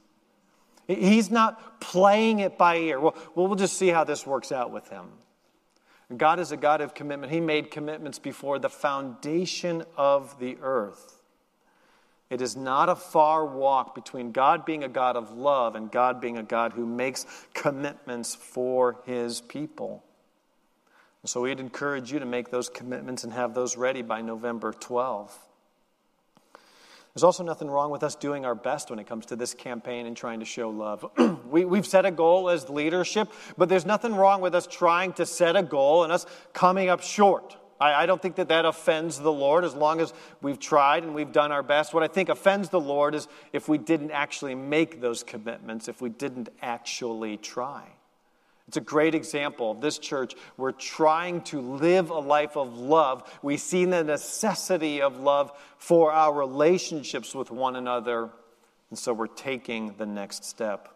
He's 0.88 1.31
not 1.31 1.81
playing 1.81 2.40
it 2.40 2.57
by 2.57 2.77
ear. 2.77 2.98
Well, 2.98 3.14
we'll 3.35 3.55
just 3.55 3.77
see 3.77 3.88
how 3.88 4.05
this 4.05 4.27
works 4.27 4.51
out 4.51 4.72
with 4.72 4.88
him. 4.88 5.07
God 6.16 6.40
is 6.40 6.51
a 6.51 6.57
God 6.57 6.81
of 6.81 6.94
commitment. 6.94 7.31
He 7.31 7.40
made 7.40 7.70
commitments 7.70 8.18
before 8.18 8.59
the 8.59 8.70
foundation 8.70 9.85
of 9.98 10.38
the 10.40 10.57
earth. 10.62 11.20
It 12.31 12.40
is 12.40 12.57
not 12.57 12.88
a 12.88 12.96
far 12.96 13.44
walk 13.44 13.94
between 13.94 14.33
God 14.33 14.64
being 14.64 14.85
a 14.85 14.88
God 14.88 15.16
of 15.16 15.31
love 15.31 15.77
and 15.77 15.90
God 15.90 16.20
being 16.20 16.38
a 16.38 16.42
God 16.42 16.72
who 16.72 16.87
makes 16.87 17.27
commitments 17.53 18.35
for 18.35 19.01
his 19.05 19.42
people. 19.42 20.03
so 21.24 21.42
we'd 21.42 21.61
encourage 21.61 22.11
you 22.11 22.18
to 22.18 22.27
make 22.27 22.51
those 22.51 22.70
commitments 22.70 23.24
and 23.24 23.35
have 23.35 23.53
those 23.53 23.77
ready 23.77 24.01
by 24.01 24.22
November 24.22 24.72
12th. 24.72 25.48
There's 27.18 27.24
also 27.24 27.42
nothing 27.42 27.68
wrong 27.68 27.90
with 27.90 28.04
us 28.04 28.14
doing 28.14 28.46
our 28.46 28.54
best 28.54 28.90
when 28.90 29.00
it 29.00 29.09
comes 29.09 29.26
to 29.26 29.35
this 29.35 29.52
campaign 29.52 30.07
and 30.07 30.16
trying 30.16 30.38
to 30.38 30.46
show 30.46 30.70
love. 30.70 31.04
we, 31.50 31.64
we've 31.64 31.85
set 31.85 32.07
a 32.07 32.12
goal 32.12 32.48
as 32.48 32.70
leadership, 32.70 33.33
but 33.57 33.68
there's 33.68 33.85
nothing 33.85 34.14
wrong 34.14 34.40
with 34.40 34.54
us 34.54 34.68
trying 34.68 35.12
to 35.14 35.26
set 35.26 35.57
a 35.57 35.64
goal 35.64 36.04
and 36.04 36.12
us 36.12 36.26
coming 36.52 36.88
up 36.88 37.02
short. 37.02 37.57
I, 37.81 38.04
I 38.04 38.07
don't 38.07 38.22
think 38.22 38.37
that 38.37 38.50
that 38.50 38.64
offends 38.64 39.18
the 39.18 39.33
Lord 39.33 39.64
as 39.64 39.74
long 39.74 40.00
as 40.00 40.14
we've 40.42 40.61
tried 40.61 41.02
and 41.02 41.12
we've 41.12 41.33
done 41.33 41.50
our 41.50 41.64
best. 41.64 41.92
What 41.92 42.04
I 42.04 42.07
think 42.07 42.28
offends 42.28 42.68
the 42.68 42.78
Lord 42.78 43.16
is 43.16 43.26
if 43.52 43.68
we 43.68 43.78
didn't 43.78 44.12
actually 44.12 44.54
make 44.54 45.00
those 45.00 45.24
commitments, 45.24 45.88
if 45.88 46.00
we 46.00 46.11
didn't 46.11 46.50
actually 46.62 47.37
try. 47.37 47.98
It's 48.68 48.76
a 48.76 48.83
great 48.83 49.14
example 49.14 49.70
of 49.70 49.81
this 49.81 49.98
church. 49.98 50.35
We're 50.59 50.72
trying 50.72 51.40
to 51.44 51.61
live 51.61 52.11
a 52.11 52.18
life 52.18 52.54
of 52.54 52.76
love. 52.76 53.38
We 53.42 53.57
see 53.57 53.87
the 53.87 54.04
necessity 54.04 55.00
of 55.00 55.18
love 55.18 55.52
for 55.78 56.12
our 56.12 56.35
relationships 56.35 57.35
with 57.35 57.50
one 57.50 57.76
another, 57.76 58.28
and 58.90 58.98
so 58.98 59.14
we're 59.14 59.26
taking 59.26 59.94
the 59.96 60.04
next 60.04 60.44
step. 60.44 60.90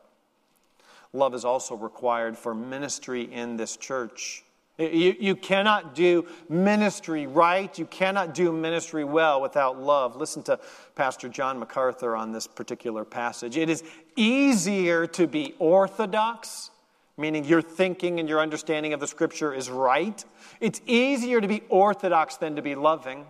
Love 1.14 1.34
is 1.34 1.46
also 1.46 1.74
required 1.74 2.36
for 2.36 2.54
ministry 2.54 3.22
in 3.32 3.56
this 3.56 3.78
church. 3.78 4.44
You, 4.78 5.14
you 5.18 5.36
cannot 5.36 5.94
do 5.94 6.26
ministry 6.50 7.26
right. 7.26 7.78
You 7.78 7.86
cannot 7.86 8.34
do 8.34 8.52
ministry 8.52 9.04
well 9.04 9.40
without 9.40 9.80
love. 9.80 10.16
Listen 10.16 10.42
to 10.44 10.58
Pastor 10.94 11.28
John 11.28 11.58
MacArthur 11.58 12.16
on 12.16 12.32
this 12.32 12.46
particular 12.46 13.04
passage. 13.04 13.56
It 13.56 13.70
is 13.70 13.82
easier 14.16 15.06
to 15.08 15.26
be 15.26 15.54
orthodox 15.58 16.70
meaning 17.16 17.44
your 17.44 17.62
thinking 17.62 18.20
and 18.20 18.28
your 18.28 18.40
understanding 18.40 18.92
of 18.92 19.00
the 19.00 19.06
scripture 19.06 19.52
is 19.52 19.70
right. 19.70 20.24
It's 20.60 20.80
easier 20.86 21.40
to 21.40 21.48
be 21.48 21.62
orthodox 21.68 22.36
than 22.36 22.56
to 22.56 22.62
be 22.62 22.74
loving. 22.74 23.26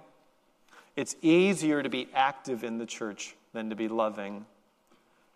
It's 0.97 1.16
easier 1.23 1.83
to 1.83 1.88
be 1.88 2.09
active 2.14 2.64
in 2.64 2.79
the 2.79 2.87
church 2.87 3.35
than 3.53 3.71
to 3.71 3.77
be 3.77 3.88
loving. 3.88 4.47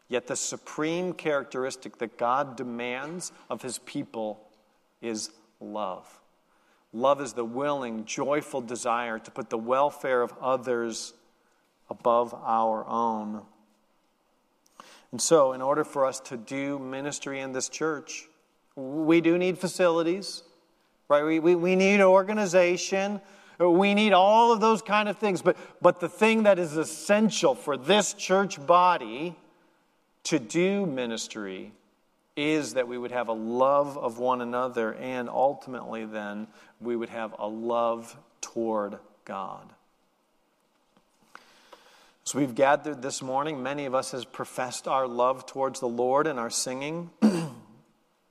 Yet 0.09 0.27
the 0.27 0.37
supreme 0.37 1.13
characteristic 1.13 1.99
that 1.99 2.17
God 2.17 2.57
demands 2.57 3.33
of 3.51 3.63
his 3.63 3.79
people 3.79 4.41
is 5.03 5.31
love. 5.61 6.21
Love 6.93 7.21
is 7.21 7.33
the 7.33 7.45
willing, 7.45 8.05
joyful 8.05 8.61
desire 8.61 9.19
to 9.19 9.31
put 9.31 9.51
the 9.51 9.59
welfare 9.59 10.23
of 10.23 10.33
others 10.41 11.13
above 11.91 12.33
our 12.35 12.87
own. 12.87 13.43
And 15.13 15.21
so, 15.21 15.53
in 15.53 15.63
order 15.63 15.85
for 15.85 16.05
us 16.05 16.21
to 16.21 16.37
do 16.37 16.79
ministry 16.79 17.41
in 17.41 17.53
this 17.53 17.69
church, 17.69 18.29
we 18.77 19.21
do 19.23 19.39
need 19.39 19.59
facilities, 19.59 20.43
right? 21.09 21.25
We, 21.25 21.41
we, 21.41 21.55
we 21.55 21.77
need 21.77 22.01
organization. 22.03 23.21
We 23.59 23.95
need 23.95 24.13
all 24.13 24.53
of 24.53 24.61
those 24.61 24.83
kind 24.83 25.09
of 25.09 25.17
things. 25.17 25.41
But, 25.41 25.57
but 25.81 25.99
the 25.99 26.09
thing 26.09 26.43
that 26.43 26.59
is 26.59 26.77
essential 26.77 27.55
for 27.55 27.77
this 27.77 28.13
church 28.13 28.65
body 28.65 29.35
to 30.25 30.39
do 30.39 30.85
ministry 30.85 31.73
is 32.37 32.75
that 32.75 32.87
we 32.87 32.99
would 32.99 33.13
have 33.13 33.29
a 33.29 33.33
love 33.33 33.97
of 33.97 34.19
one 34.19 34.43
another, 34.43 34.93
and 34.95 35.31
ultimately, 35.31 36.05
then, 36.05 36.47
we 36.83 36.95
would 36.95 37.09
have 37.09 37.35
a 37.39 37.49
love 37.49 38.15
toward 38.43 38.99
God. 39.25 39.73
So 42.25 42.39
we've 42.39 42.55
gathered 42.55 43.01
this 43.01 43.23
morning. 43.23 43.63
Many 43.63 43.87
of 43.87 43.95
us 43.95 44.11
has 44.11 44.27
professed 44.27 44.87
our 44.87 45.07
love 45.07 45.47
towards 45.47 45.81
the 45.81 45.89
Lord 45.89 46.27
in 46.27 46.39
our 46.39 46.51
singing. 46.51 47.11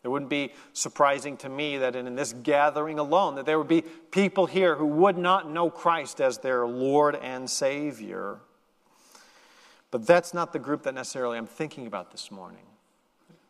It 0.06 0.10
wouldn't 0.10 0.30
be 0.30 0.54
surprising 0.74 1.36
to 1.38 1.50
me 1.50 1.80
that 1.80 1.96
in 1.96 2.16
this 2.16 2.32
gathering 2.32 3.00
alone 3.00 3.36
that 3.36 3.48
there 3.48 3.58
would 3.58 3.68
be 3.68 3.82
people 3.82 4.46
here 4.46 4.76
who 4.76 4.86
would 4.86 5.18
not 5.18 5.50
know 5.50 5.72
Christ 5.72 6.22
as 6.22 6.38
their 6.38 6.68
Lord 6.68 7.16
and 7.16 7.50
Savior. 7.50 8.38
But 9.90 10.06
that's 10.06 10.32
not 10.32 10.54
the 10.54 10.60
group 10.60 10.84
that 10.84 10.94
necessarily 10.94 11.40
I'm 11.40 11.48
thinking 11.48 11.88
about 11.88 12.12
this 12.12 12.30
morning. 12.30 12.62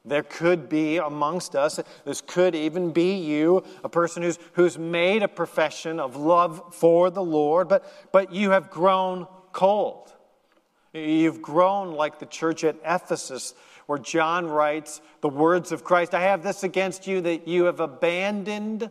There 0.06 0.24
could 0.24 0.70
be 0.70 0.96
amongst 0.96 1.58
us, 1.58 1.78
this 2.06 2.22
could 2.22 2.56
even 2.56 2.92
be 2.92 3.18
you, 3.18 3.66
a 3.84 3.90
person 3.90 4.24
who's, 4.24 4.40
who's 4.54 4.78
made 4.78 5.24
a 5.24 5.28
profession 5.28 6.00
of 6.00 6.16
love 6.16 6.74
for 6.74 7.10
the 7.10 7.24
Lord, 7.24 7.68
but, 7.68 7.84
but 8.14 8.32
you 8.32 8.52
have 8.52 8.70
grown 8.70 9.28
cold. 9.52 10.14
You've 10.94 11.42
grown 11.42 11.92
like 11.92 12.20
the 12.20 12.26
church 12.26 12.64
at 12.64 12.78
Ephesus 12.86 13.54
where 13.86 14.00
John 14.00 14.48
writes 14.48 15.02
the 15.22 15.30
words 15.30 15.72
of 15.72 15.84
Christ 15.84 16.14
I 16.14 16.22
have 16.22 16.44
this 16.44 16.64
against 16.64 17.08
you 17.08 17.22
that 17.22 17.48
you 17.48 17.66
have 17.66 17.80
abandoned 17.80 18.90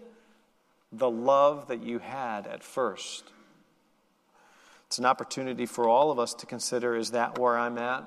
the 0.93 1.11
love 1.11 1.69
that 1.69 1.83
you 1.83 1.99
had 1.99 2.47
at 2.47 2.63
first. 2.63 3.25
It's 4.87 4.99
an 4.99 5.07
opportunity 5.07 5.67
for 5.67 5.89
all 5.89 6.11
of 6.11 6.19
us 6.19 6.35
to 6.35 6.47
consider 6.47 6.95
is 6.95 7.11
that 7.11 7.39
where 7.39 7.59
I'm 7.59 7.79
at? 7.79 8.05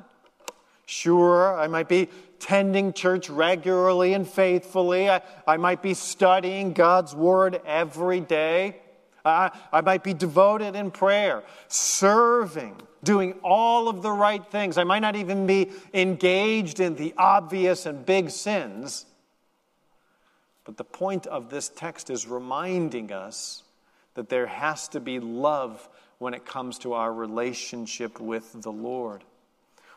Sure, 0.85 1.59
I 1.59 1.67
might 1.67 1.89
be 1.89 2.07
tending 2.39 2.93
church 2.93 3.29
regularly 3.29 4.13
and 4.13 4.25
faithfully. 4.25 5.09
I, 5.09 5.21
I 5.45 5.57
might 5.57 5.81
be 5.81 5.93
studying 5.93 6.71
God's 6.71 7.13
Word 7.13 7.59
every 7.65 8.21
day. 8.21 8.77
I, 9.27 9.51
I 9.71 9.81
might 9.81 10.03
be 10.03 10.13
devoted 10.13 10.75
in 10.75 10.91
prayer, 10.91 11.43
serving, 11.67 12.75
doing 13.03 13.33
all 13.43 13.89
of 13.89 14.01
the 14.01 14.11
right 14.11 14.45
things. 14.45 14.77
I 14.77 14.83
might 14.83 14.99
not 14.99 15.15
even 15.15 15.47
be 15.47 15.71
engaged 15.93 16.79
in 16.79 16.95
the 16.95 17.13
obvious 17.17 17.85
and 17.85 18.05
big 18.05 18.29
sins. 18.29 19.05
But 20.65 20.77
the 20.77 20.83
point 20.83 21.27
of 21.27 21.49
this 21.49 21.69
text 21.69 22.09
is 22.09 22.27
reminding 22.27 23.11
us 23.11 23.63
that 24.15 24.29
there 24.29 24.47
has 24.47 24.87
to 24.89 24.99
be 24.99 25.19
love 25.19 25.87
when 26.17 26.33
it 26.33 26.45
comes 26.45 26.79
to 26.79 26.93
our 26.93 27.13
relationship 27.13 28.19
with 28.19 28.61
the 28.61 28.71
Lord. 28.71 29.23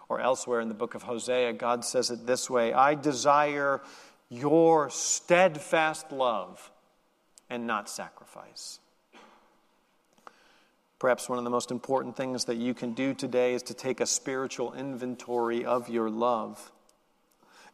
Or 0.09 0.21
elsewhere 0.21 0.61
in 0.61 0.69
the 0.69 0.75
book 0.75 0.95
of 0.95 1.03
Hosea, 1.03 1.55
God 1.55 1.85
says 1.85 2.11
it 2.11 2.27
this 2.27 2.51
way 2.51 2.73
I 2.73 2.95
desire 2.95 3.81
your 4.29 4.91
steadfast 4.91 6.13
love 6.13 6.71
and 7.49 7.67
not 7.67 7.89
sacrifice. 7.89 8.79
Perhaps 11.01 11.29
one 11.29 11.39
of 11.39 11.45
the 11.45 11.51
most 11.51 11.71
important 11.71 12.15
things 12.15 12.45
that 12.45 12.59
you 12.59 12.75
can 12.75 12.93
do 12.93 13.15
today 13.15 13.55
is 13.55 13.63
to 13.65 13.75
take 13.75 14.01
a 14.01 14.07
spiritual 14.07 14.75
inventory 14.75 15.65
of 15.65 15.89
your 15.89 16.11
love. 16.11 16.71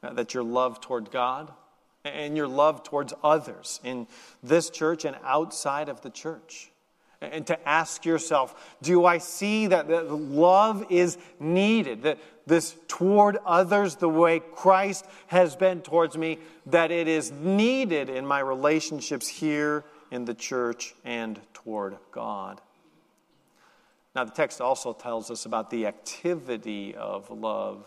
Uh, 0.02 0.12
that 0.12 0.32
your 0.32 0.44
love 0.44 0.80
toward 0.80 1.10
God 1.10 1.52
and 2.04 2.36
your 2.36 2.46
love 2.46 2.84
towards 2.84 3.12
others 3.24 3.80
in 3.82 4.06
this 4.42 4.70
church 4.70 5.04
and 5.04 5.16
outside 5.24 5.88
of 5.88 6.02
the 6.02 6.10
church. 6.10 6.70
And 7.20 7.46
to 7.46 7.68
ask 7.68 8.04
yourself, 8.04 8.76
do 8.82 9.04
I 9.04 9.18
see 9.18 9.68
that, 9.68 9.88
that 9.88 10.12
love 10.12 10.86
is 10.90 11.18
needed? 11.40 12.02
That 12.02 12.18
this 12.46 12.76
toward 12.86 13.38
others, 13.44 13.96
the 13.96 14.08
way 14.08 14.38
Christ 14.38 15.06
has 15.28 15.56
been 15.56 15.80
towards 15.80 16.16
me, 16.16 16.38
that 16.66 16.92
it 16.92 17.08
is 17.08 17.32
needed 17.32 18.08
in 18.08 18.24
my 18.26 18.38
relationships 18.38 19.26
here 19.26 19.84
in 20.10 20.26
the 20.26 20.34
church 20.34 20.94
and 21.04 21.40
toward 21.54 21.96
God. 22.12 22.60
Now, 24.16 24.24
the 24.24 24.32
text 24.32 24.62
also 24.62 24.94
tells 24.94 25.30
us 25.30 25.44
about 25.44 25.68
the 25.68 25.84
activity 25.84 26.94
of 26.94 27.30
love. 27.30 27.86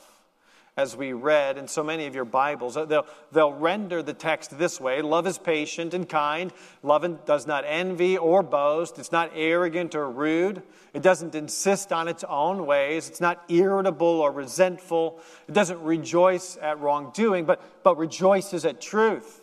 As 0.78 0.96
we 0.96 1.12
read 1.12 1.58
in 1.58 1.68
so 1.68 1.84
many 1.84 2.06
of 2.06 2.14
your 2.14 2.24
Bibles, 2.24 2.78
uh, 2.78 2.86
they'll, 2.86 3.08
they'll 3.32 3.52
render 3.52 4.04
the 4.04 4.14
text 4.14 4.56
this 4.60 4.80
way 4.80 5.02
Love 5.02 5.26
is 5.26 5.40
patient 5.40 5.96
and 5.96 6.08
kind. 6.08 6.54
Love 6.84 7.26
does 7.26 7.48
not 7.48 7.64
envy 7.66 8.16
or 8.16 8.44
boast. 8.44 9.00
It's 9.00 9.12
not 9.12 9.32
arrogant 9.34 9.96
or 9.96 10.08
rude. 10.08 10.62
It 10.94 11.02
doesn't 11.02 11.34
insist 11.34 11.92
on 11.92 12.08
its 12.08 12.24
own 12.24 12.68
ways. 12.68 13.10
It's 13.10 13.20
not 13.20 13.44
irritable 13.50 14.22
or 14.22 14.32
resentful. 14.32 15.20
It 15.48 15.54
doesn't 15.54 15.82
rejoice 15.82 16.60
at 16.62 16.80
wrongdoing, 16.80 17.46
but, 17.46 17.60
but 17.82 17.98
rejoices 17.98 18.66
at 18.66 18.80
truth. 18.80 19.42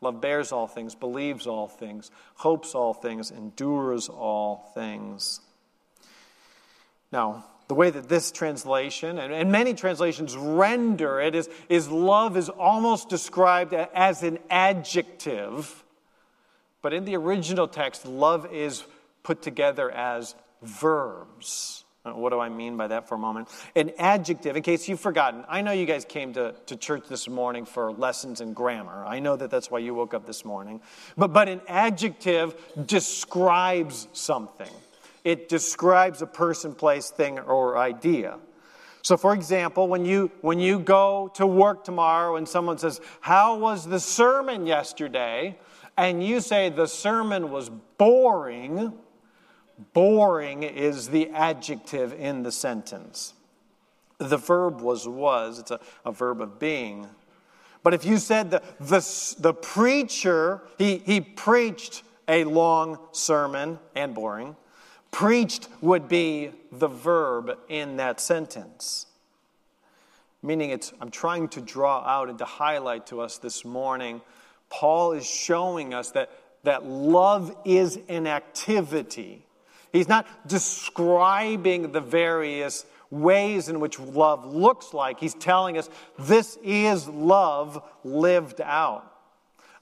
Love 0.00 0.20
bears 0.20 0.50
all 0.50 0.66
things, 0.66 0.96
believes 0.96 1.46
all 1.46 1.68
things, 1.68 2.10
hopes 2.34 2.74
all 2.74 2.92
things, 2.92 3.30
endures 3.30 4.08
all 4.08 4.72
things. 4.74 5.42
Now, 7.12 7.44
the 7.68 7.74
way 7.74 7.90
that 7.90 8.08
this 8.08 8.30
translation 8.30 9.18
and, 9.18 9.32
and, 9.32 9.50
many 9.50 9.74
translations 9.74 10.36
render 10.36 11.20
it 11.20 11.34
is, 11.34 11.48
is 11.68 11.88
love 11.88 12.36
is 12.36 12.48
almost 12.48 13.08
described 13.08 13.74
as 13.74 14.22
an 14.22 14.38
adjective. 14.50 15.84
But 16.80 16.92
in 16.92 17.04
the 17.04 17.16
original 17.16 17.66
text, 17.66 18.06
love 18.06 18.52
is 18.52 18.84
put 19.24 19.42
together 19.42 19.90
as 19.90 20.36
verbs. 20.62 21.84
Uh, 22.04 22.12
what 22.12 22.30
do 22.30 22.38
I 22.38 22.48
mean 22.48 22.76
by 22.76 22.86
that 22.86 23.08
for 23.08 23.16
a 23.16 23.18
moment? 23.18 23.48
An 23.74 23.90
adjective, 23.98 24.56
in 24.56 24.62
case 24.62 24.88
you've 24.88 25.00
forgotten, 25.00 25.44
I 25.48 25.62
know 25.62 25.72
you 25.72 25.86
guys 25.86 26.04
came 26.04 26.34
to, 26.34 26.54
to 26.66 26.76
church 26.76 27.08
this 27.08 27.28
morning 27.28 27.64
for 27.64 27.90
lessons 27.90 28.40
in 28.40 28.52
grammar. 28.52 29.04
I 29.04 29.18
know 29.18 29.34
that 29.34 29.50
that's 29.50 29.72
why 29.72 29.80
you 29.80 29.92
woke 29.92 30.14
up 30.14 30.24
this 30.24 30.44
morning. 30.44 30.80
But, 31.16 31.32
but 31.32 31.48
an 31.48 31.62
adjective 31.66 32.54
describes 32.86 34.06
something 34.12 34.70
it 35.26 35.48
describes 35.48 36.22
a 36.22 36.26
person, 36.26 36.74
place, 36.74 37.10
thing, 37.10 37.38
or 37.38 37.76
idea. 37.76 38.38
So, 39.02 39.16
for 39.16 39.34
example, 39.34 39.86
when 39.88 40.04
you, 40.04 40.30
when 40.40 40.58
you 40.58 40.78
go 40.78 41.30
to 41.34 41.46
work 41.46 41.84
tomorrow 41.84 42.36
and 42.36 42.48
someone 42.48 42.78
says, 42.78 43.00
How 43.20 43.58
was 43.58 43.86
the 43.86 44.00
sermon 44.00 44.66
yesterday? 44.66 45.58
and 45.96 46.22
you 46.22 46.40
say 46.40 46.68
the 46.68 46.86
sermon 46.86 47.50
was 47.50 47.70
boring, 47.98 48.92
boring 49.92 50.62
is 50.62 51.08
the 51.08 51.30
adjective 51.30 52.12
in 52.12 52.42
the 52.42 52.52
sentence. 52.52 53.34
The 54.18 54.36
verb 54.36 54.80
was 54.80 55.06
was, 55.08 55.58
it's 55.58 55.70
a, 55.70 55.80
a 56.04 56.12
verb 56.12 56.40
of 56.40 56.58
being. 56.58 57.08
But 57.82 57.94
if 57.94 58.04
you 58.04 58.18
said 58.18 58.50
the, 58.50 58.62
the, 58.80 59.36
the 59.38 59.54
preacher, 59.54 60.62
he, 60.78 60.98
he 60.98 61.20
preached 61.20 62.02
a 62.28 62.44
long 62.44 62.98
sermon 63.12 63.78
and 63.94 64.14
boring, 64.14 64.56
Preached 65.16 65.70
would 65.80 66.08
be 66.08 66.50
the 66.70 66.88
verb 66.88 67.56
in 67.70 67.96
that 67.96 68.20
sentence. 68.20 69.06
Meaning, 70.42 70.72
it's, 70.72 70.92
I'm 71.00 71.10
trying 71.10 71.48
to 71.48 71.62
draw 71.62 72.00
out 72.00 72.28
and 72.28 72.38
to 72.38 72.44
highlight 72.44 73.06
to 73.06 73.22
us 73.22 73.38
this 73.38 73.64
morning, 73.64 74.20
Paul 74.68 75.12
is 75.12 75.24
showing 75.24 75.94
us 75.94 76.10
that, 76.10 76.30
that 76.64 76.84
love 76.84 77.56
is 77.64 77.98
an 78.10 78.26
activity. 78.26 79.46
He's 79.90 80.06
not 80.06 80.26
describing 80.46 81.92
the 81.92 82.02
various 82.02 82.84
ways 83.10 83.70
in 83.70 83.80
which 83.80 83.98
love 83.98 84.44
looks 84.44 84.92
like. 84.92 85.18
He's 85.18 85.32
telling 85.32 85.78
us 85.78 85.88
this 86.18 86.58
is 86.62 87.08
love 87.08 87.82
lived 88.04 88.60
out. 88.60 89.15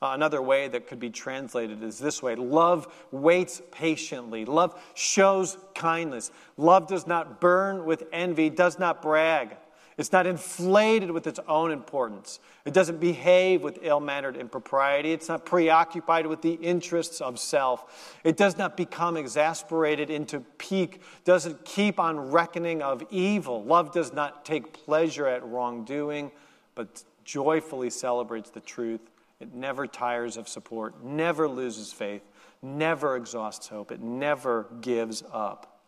Uh, 0.04 0.12
another 0.12 0.42
way 0.42 0.68
that 0.68 0.86
could 0.86 1.00
be 1.00 1.08
translated 1.08 1.82
is 1.82 1.98
this 1.98 2.22
way 2.22 2.34
Love 2.34 2.92
waits 3.10 3.62
patiently. 3.70 4.44
Love 4.44 4.78
shows 4.92 5.56
kindness. 5.74 6.30
Love 6.58 6.86
does 6.86 7.06
not 7.06 7.40
burn 7.40 7.86
with 7.86 8.04
envy, 8.12 8.50
does 8.50 8.78
not 8.78 9.00
brag. 9.00 9.56
It's 9.96 10.12
not 10.12 10.26
inflated 10.26 11.10
with 11.10 11.26
its 11.26 11.40
own 11.48 11.70
importance. 11.70 12.40
It 12.66 12.74
doesn't 12.74 13.00
behave 13.00 13.62
with 13.62 13.78
ill 13.80 14.00
mannered 14.00 14.36
impropriety. 14.36 15.12
It's 15.12 15.28
not 15.28 15.46
preoccupied 15.46 16.26
with 16.26 16.42
the 16.42 16.52
interests 16.54 17.22
of 17.22 17.38
self. 17.38 18.18
It 18.24 18.36
does 18.36 18.58
not 18.58 18.76
become 18.76 19.16
exasperated 19.16 20.10
into 20.10 20.40
pique, 20.58 21.00
doesn't 21.24 21.64
keep 21.64 21.98
on 21.98 22.30
reckoning 22.30 22.82
of 22.82 23.04
evil. 23.10 23.64
Love 23.64 23.90
does 23.90 24.12
not 24.12 24.44
take 24.44 24.74
pleasure 24.74 25.26
at 25.26 25.46
wrongdoing, 25.46 26.30
but 26.74 27.04
joyfully 27.24 27.88
celebrates 27.88 28.50
the 28.50 28.60
truth 28.60 29.00
it 29.40 29.54
never 29.54 29.86
tires 29.86 30.36
of 30.36 30.48
support, 30.48 31.04
never 31.04 31.48
loses 31.48 31.92
faith, 31.92 32.22
never 32.62 33.16
exhausts 33.16 33.68
hope, 33.68 33.90
it 33.92 34.00
never 34.00 34.66
gives 34.80 35.22
up. 35.32 35.80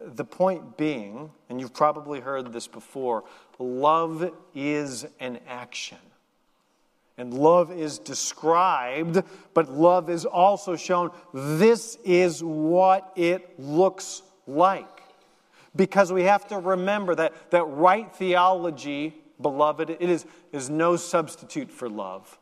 The 0.00 0.24
point 0.24 0.76
being, 0.76 1.30
and 1.48 1.60
you've 1.60 1.74
probably 1.74 2.20
heard 2.20 2.52
this 2.52 2.66
before, 2.66 3.24
love 3.58 4.32
is 4.54 5.06
an 5.20 5.38
action. 5.48 5.98
And 7.16 7.34
love 7.34 7.72
is 7.72 7.98
described, 7.98 9.22
but 9.52 9.68
love 9.68 10.08
is 10.08 10.24
also 10.24 10.76
shown. 10.76 11.10
This 11.34 11.98
is 12.04 12.44
what 12.44 13.12
it 13.16 13.58
looks 13.58 14.22
like. 14.46 15.02
Because 15.74 16.12
we 16.12 16.22
have 16.24 16.46
to 16.48 16.58
remember 16.58 17.14
that, 17.16 17.50
that 17.50 17.64
right 17.64 18.14
theology 18.14 19.14
beloved, 19.40 19.90
it 19.90 20.02
is, 20.02 20.26
is 20.52 20.68
no 20.70 20.96
substitute 20.96 21.70
for 21.70 21.88
love. 21.88 22.38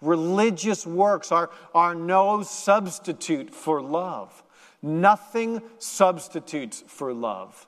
Religious 0.00 0.86
works 0.86 1.30
are, 1.30 1.50
are 1.74 1.94
no 1.94 2.42
substitute 2.42 3.52
for 3.52 3.82
love. 3.82 4.42
Nothing 4.82 5.60
substitutes 5.78 6.82
for 6.86 7.12
love. 7.12 7.66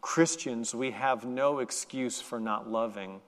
Christians, 0.00 0.74
we 0.74 0.92
have 0.92 1.24
no 1.24 1.58
excuse 1.58 2.20
for 2.20 2.38
not 2.38 2.70
loving. 2.70 3.20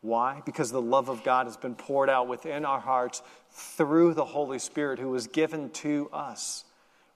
Why? 0.00 0.42
Because 0.44 0.72
the 0.72 0.82
love 0.82 1.08
of 1.08 1.22
God 1.22 1.46
has 1.46 1.56
been 1.56 1.76
poured 1.76 2.10
out 2.10 2.26
within 2.26 2.64
our 2.64 2.80
hearts 2.80 3.22
through 3.50 4.14
the 4.14 4.24
Holy 4.24 4.58
Spirit 4.58 4.98
who 4.98 5.10
was 5.10 5.28
given 5.28 5.70
to 5.70 6.08
us. 6.12 6.64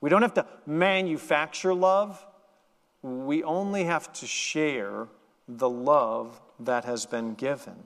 We 0.01 0.11
don't 0.11 0.23
have 0.23 0.35
to 0.35 0.47
manufacture 0.67 1.75
love, 1.75 2.25
we 3.03 3.43
only 3.43 3.85
have 3.85 4.13
to 4.15 4.27
share 4.27 5.09
the 5.49 5.69
love 5.69 6.41
that 6.61 6.85
has 6.85 7.07
been 7.07 7.35
given. 7.35 7.77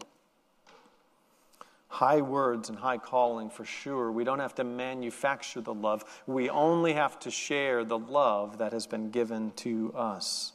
High 1.89 2.21
words 2.21 2.69
and 2.69 2.79
high 2.79 2.99
calling 2.99 3.51
for 3.51 3.65
sure. 3.65 4.13
We 4.13 4.23
don't 4.23 4.39
have 4.39 4.55
to 4.57 4.65
manufacture 4.65 5.61
the 5.61 5.75
love. 5.75 6.23
We 6.27 6.49
only 6.49 6.93
have 6.93 7.19
to 7.21 7.31
share 7.31 7.85
the 7.85 7.99
love 7.99 8.59
that 8.59 8.73
has 8.73 8.87
been 8.87 9.11
given 9.11 9.53
to 9.57 9.93
us. 9.97 10.53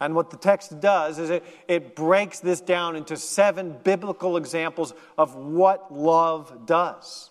And 0.00 0.14
what 0.14 0.30
the 0.30 0.36
text 0.36 0.80
does 0.80 1.18
is 1.18 1.30
it, 1.30 1.44
it 1.68 1.94
breaks 1.94 2.40
this 2.40 2.60
down 2.60 2.96
into 2.96 3.16
seven 3.16 3.76
biblical 3.84 4.36
examples 4.36 4.94
of 5.16 5.36
what 5.36 5.92
love 5.92 6.66
does. 6.66 7.30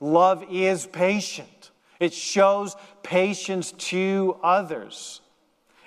Love 0.00 0.44
is 0.50 0.86
patient. 0.86 1.70
It 2.00 2.12
shows 2.12 2.76
patience 3.02 3.72
to 3.72 4.36
others. 4.42 5.20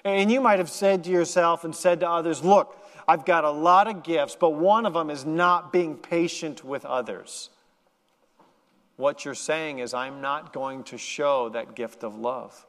And 0.03 0.32
you 0.32 0.41
might 0.41 0.60
have 0.60 0.69
said 0.69 1.03
to 1.03 1.12
yourself 1.12 1.63
and 1.63 1.75
said 1.75 1.99
to 1.99 2.10
others, 2.10 2.43
Look, 2.43 2.76
I've 3.08 3.26
got 3.26 3.46
a 3.46 3.52
lot 3.52 3.88
of 3.88 4.04
gifts, 4.04 4.36
but 4.39 4.50
one 4.52 4.86
of 4.86 4.93
them 4.93 5.10
is 5.10 5.26
not 5.26 5.72
being 5.72 5.96
patient 5.96 6.63
with 6.63 6.86
others. 6.86 7.50
What 8.98 9.24
you're 9.24 9.36
saying 9.36 9.80
is, 9.80 9.93
I'm 9.93 10.22
not 10.22 10.52
going 10.52 10.84
to 10.86 10.98
show 10.98 11.50
that 11.50 11.76
gift 11.76 12.04
of 12.04 12.17
love. 12.17 12.65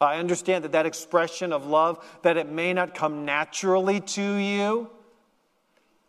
I 0.00 0.18
understand 0.18 0.64
that 0.64 0.72
that 0.72 0.86
expression 0.86 1.52
of 1.52 1.66
love, 1.66 2.04
that 2.22 2.36
it 2.36 2.48
may 2.48 2.72
not 2.72 2.94
come 2.94 3.24
naturally 3.24 4.00
to 4.00 4.34
you, 4.34 4.90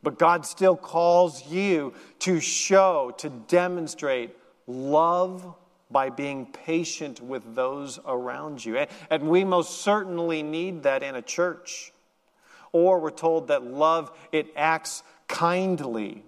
but 0.04 0.20
God 0.20 0.46
still 0.46 0.76
calls 0.76 1.50
you 1.50 1.94
to 2.20 2.40
show, 2.40 3.14
to 3.18 3.30
demonstrate 3.30 4.36
love 4.68 5.56
by 5.90 6.10
being 6.10 6.46
patient 6.46 7.22
with 7.22 7.56
those 7.56 8.00
around 8.06 8.66
you. 8.66 8.86
And 9.10 9.30
we 9.30 9.44
most 9.46 9.82
certainly 9.82 10.44
need 10.44 10.84
that 10.84 11.04
in 11.04 11.16
a 11.16 11.22
church. 11.22 11.94
Or 12.74 13.00
we're 13.00 13.12
told 13.12 13.48
that 13.48 13.64
love, 13.64 14.12
it 14.34 14.48
acts 14.58 15.04
kindly. 15.28 16.24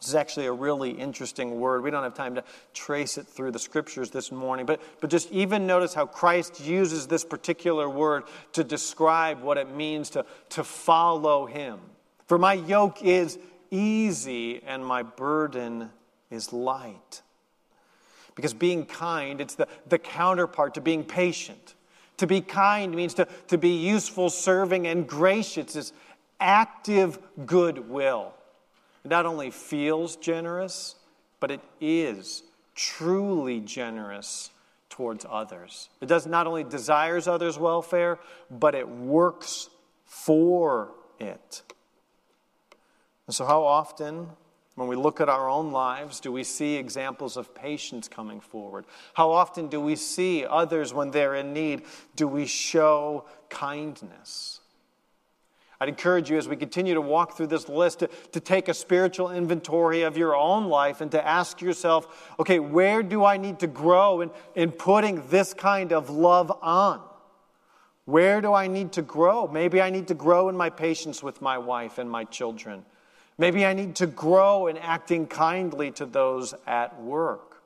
This 0.00 0.08
is 0.08 0.14
actually 0.14 0.46
a 0.46 0.52
really 0.52 0.90
interesting 0.90 1.60
word. 1.60 1.82
We 1.82 1.90
don't 1.90 2.02
have 2.02 2.14
time 2.14 2.34
to 2.36 2.44
trace 2.72 3.18
it 3.18 3.26
through 3.26 3.52
the 3.52 3.58
scriptures 3.58 4.10
this 4.10 4.32
morning, 4.32 4.64
but, 4.64 4.80
but 5.00 5.10
just 5.10 5.30
even 5.30 5.66
notice 5.66 5.92
how 5.92 6.06
Christ 6.06 6.58
uses 6.58 7.06
this 7.06 7.22
particular 7.22 7.88
word 7.88 8.24
to 8.54 8.64
describe 8.64 9.42
what 9.42 9.58
it 9.58 9.70
means 9.70 10.10
to, 10.10 10.24
to 10.50 10.64
follow 10.64 11.44
him. 11.44 11.78
For 12.26 12.38
my 12.38 12.54
yoke 12.54 13.02
is 13.02 13.38
easy 13.70 14.62
and 14.62 14.84
my 14.84 15.02
burden 15.02 15.90
is 16.30 16.50
light. 16.50 17.20
Because 18.34 18.54
being 18.54 18.86
kind, 18.86 19.38
it's 19.38 19.56
the, 19.56 19.68
the 19.86 19.98
counterpart 19.98 20.74
to 20.74 20.80
being 20.80 21.04
patient. 21.04 21.74
To 22.20 22.26
be 22.26 22.42
kind 22.42 22.94
means 22.94 23.14
to, 23.14 23.26
to 23.48 23.56
be 23.56 23.70
useful, 23.70 24.28
serving, 24.28 24.86
and 24.86 25.06
gracious. 25.06 25.74
It's 25.74 25.94
active 26.38 27.18
goodwill. 27.46 28.34
It 29.06 29.10
not 29.10 29.24
only 29.24 29.50
feels 29.50 30.16
generous, 30.16 30.96
but 31.40 31.50
it 31.50 31.62
is 31.80 32.42
truly 32.74 33.60
generous 33.60 34.50
towards 34.90 35.24
others. 35.30 35.88
It 36.02 36.10
does 36.10 36.26
not 36.26 36.46
only 36.46 36.62
desires 36.62 37.26
others' 37.26 37.58
welfare, 37.58 38.18
but 38.50 38.74
it 38.74 38.86
works 38.86 39.70
for 40.04 40.90
it. 41.18 41.62
And 43.26 43.34
so, 43.34 43.46
how 43.46 43.62
often 43.62 44.28
when 44.74 44.88
we 44.88 44.96
look 44.96 45.20
at 45.20 45.28
our 45.28 45.48
own 45.48 45.72
lives, 45.72 46.20
do 46.20 46.32
we 46.32 46.44
see 46.44 46.76
examples 46.76 47.36
of 47.36 47.54
patience 47.54 48.08
coming 48.08 48.40
forward? 48.40 48.86
How 49.14 49.30
often 49.30 49.68
do 49.68 49.80
we 49.80 49.96
see 49.96 50.44
others 50.46 50.94
when 50.94 51.10
they're 51.10 51.34
in 51.34 51.52
need? 51.52 51.82
Do 52.16 52.26
we 52.28 52.46
show 52.46 53.26
kindness? 53.48 54.60
I'd 55.82 55.88
encourage 55.88 56.30
you 56.30 56.36
as 56.36 56.46
we 56.46 56.56
continue 56.56 56.92
to 56.92 57.00
walk 57.00 57.36
through 57.36 57.46
this 57.46 57.68
list 57.68 58.00
to, 58.00 58.08
to 58.32 58.40
take 58.40 58.68
a 58.68 58.74
spiritual 58.74 59.30
inventory 59.30 60.02
of 60.02 60.18
your 60.18 60.36
own 60.36 60.66
life 60.66 61.00
and 61.00 61.10
to 61.12 61.26
ask 61.26 61.62
yourself, 61.62 62.34
okay, 62.38 62.58
where 62.58 63.02
do 63.02 63.24
I 63.24 63.38
need 63.38 63.60
to 63.60 63.66
grow 63.66 64.20
in, 64.20 64.30
in 64.54 64.72
putting 64.72 65.26
this 65.28 65.54
kind 65.54 65.94
of 65.94 66.10
love 66.10 66.52
on? 66.60 67.00
Where 68.04 68.42
do 68.42 68.52
I 68.52 68.66
need 68.66 68.92
to 68.92 69.02
grow? 69.02 69.46
Maybe 69.46 69.80
I 69.80 69.88
need 69.88 70.08
to 70.08 70.14
grow 70.14 70.50
in 70.50 70.56
my 70.56 70.68
patience 70.68 71.22
with 71.22 71.40
my 71.40 71.56
wife 71.56 71.96
and 71.96 72.10
my 72.10 72.24
children. 72.24 72.84
Maybe 73.40 73.64
I 73.64 73.72
need 73.72 73.96
to 73.96 74.06
grow 74.06 74.66
in 74.66 74.76
acting 74.76 75.26
kindly 75.26 75.92
to 75.92 76.04
those 76.04 76.52
at 76.66 77.00
work. 77.00 77.62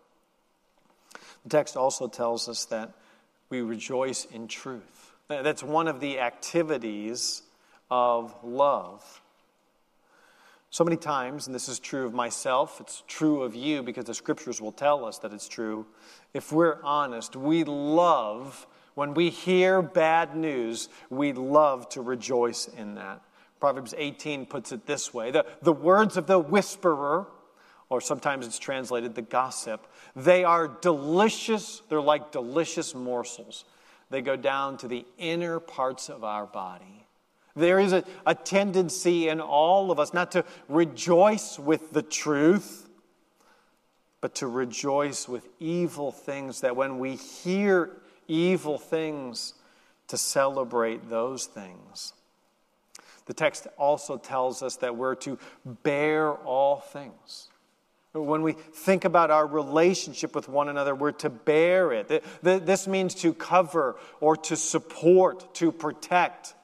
The 1.42 1.48
text 1.48 1.76
also 1.76 2.06
tells 2.06 2.48
us 2.48 2.66
that 2.66 2.92
we 3.50 3.60
rejoice 3.60 4.24
in 4.26 4.46
truth. 4.46 5.10
That's 5.26 5.64
one 5.64 5.88
of 5.88 5.98
the 5.98 6.20
activities 6.20 7.42
of 7.90 8.36
love. 8.44 9.20
So 10.70 10.84
many 10.84 10.96
times, 10.96 11.48
and 11.48 11.54
this 11.54 11.68
is 11.68 11.80
true 11.80 12.06
of 12.06 12.14
myself, 12.14 12.80
it's 12.80 13.02
true 13.08 13.42
of 13.42 13.56
you 13.56 13.82
because 13.82 14.04
the 14.04 14.14
scriptures 14.14 14.60
will 14.60 14.70
tell 14.70 15.04
us 15.04 15.18
that 15.18 15.32
it's 15.32 15.48
true. 15.48 15.86
If 16.34 16.52
we're 16.52 16.78
honest, 16.84 17.34
we 17.34 17.64
love, 17.64 18.64
when 18.94 19.12
we 19.12 19.28
hear 19.28 19.82
bad 19.82 20.36
news, 20.36 20.88
we 21.10 21.32
love 21.32 21.88
to 21.90 22.00
rejoice 22.00 22.68
in 22.68 22.94
that. 22.94 23.22
Proverbs 23.64 23.94
18 23.96 24.44
puts 24.44 24.72
it 24.72 24.84
this 24.84 25.14
way 25.14 25.30
the, 25.30 25.46
the 25.62 25.72
words 25.72 26.18
of 26.18 26.26
the 26.26 26.38
whisperer, 26.38 27.26
or 27.88 27.98
sometimes 28.02 28.46
it's 28.46 28.58
translated 28.58 29.14
the 29.14 29.22
gossip, 29.22 29.86
they 30.14 30.44
are 30.44 30.68
delicious. 30.68 31.80
They're 31.88 31.98
like 31.98 32.30
delicious 32.30 32.94
morsels. 32.94 33.64
They 34.10 34.20
go 34.20 34.36
down 34.36 34.76
to 34.76 34.86
the 34.86 35.06
inner 35.16 35.60
parts 35.60 36.10
of 36.10 36.24
our 36.24 36.44
body. 36.44 37.06
There 37.56 37.80
is 37.80 37.94
a, 37.94 38.04
a 38.26 38.34
tendency 38.34 39.30
in 39.30 39.40
all 39.40 39.90
of 39.90 39.98
us 39.98 40.12
not 40.12 40.32
to 40.32 40.44
rejoice 40.68 41.58
with 41.58 41.90
the 41.90 42.02
truth, 42.02 42.86
but 44.20 44.34
to 44.34 44.46
rejoice 44.46 45.26
with 45.26 45.48
evil 45.58 46.12
things, 46.12 46.60
that 46.60 46.76
when 46.76 46.98
we 46.98 47.16
hear 47.16 47.92
evil 48.28 48.76
things, 48.76 49.54
to 50.08 50.18
celebrate 50.18 51.08
those 51.08 51.46
things. 51.46 52.12
The 53.26 53.34
text 53.34 53.66
also 53.78 54.18
tells 54.18 54.62
us 54.62 54.76
that 54.76 54.96
we're 54.96 55.14
to 55.16 55.38
bear 55.64 56.32
all 56.32 56.80
things. 56.80 57.48
When 58.12 58.42
we 58.42 58.52
think 58.52 59.04
about 59.04 59.30
our 59.30 59.46
relationship 59.46 60.34
with 60.36 60.48
one 60.48 60.68
another, 60.68 60.94
we're 60.94 61.12
to 61.12 61.30
bear 61.30 61.92
it. 61.92 62.22
This 62.42 62.86
means 62.86 63.14
to 63.16 63.34
cover 63.34 63.96
or 64.20 64.36
to 64.36 64.56
support, 64.56 65.54
to 65.56 65.72
protect. 65.72 66.54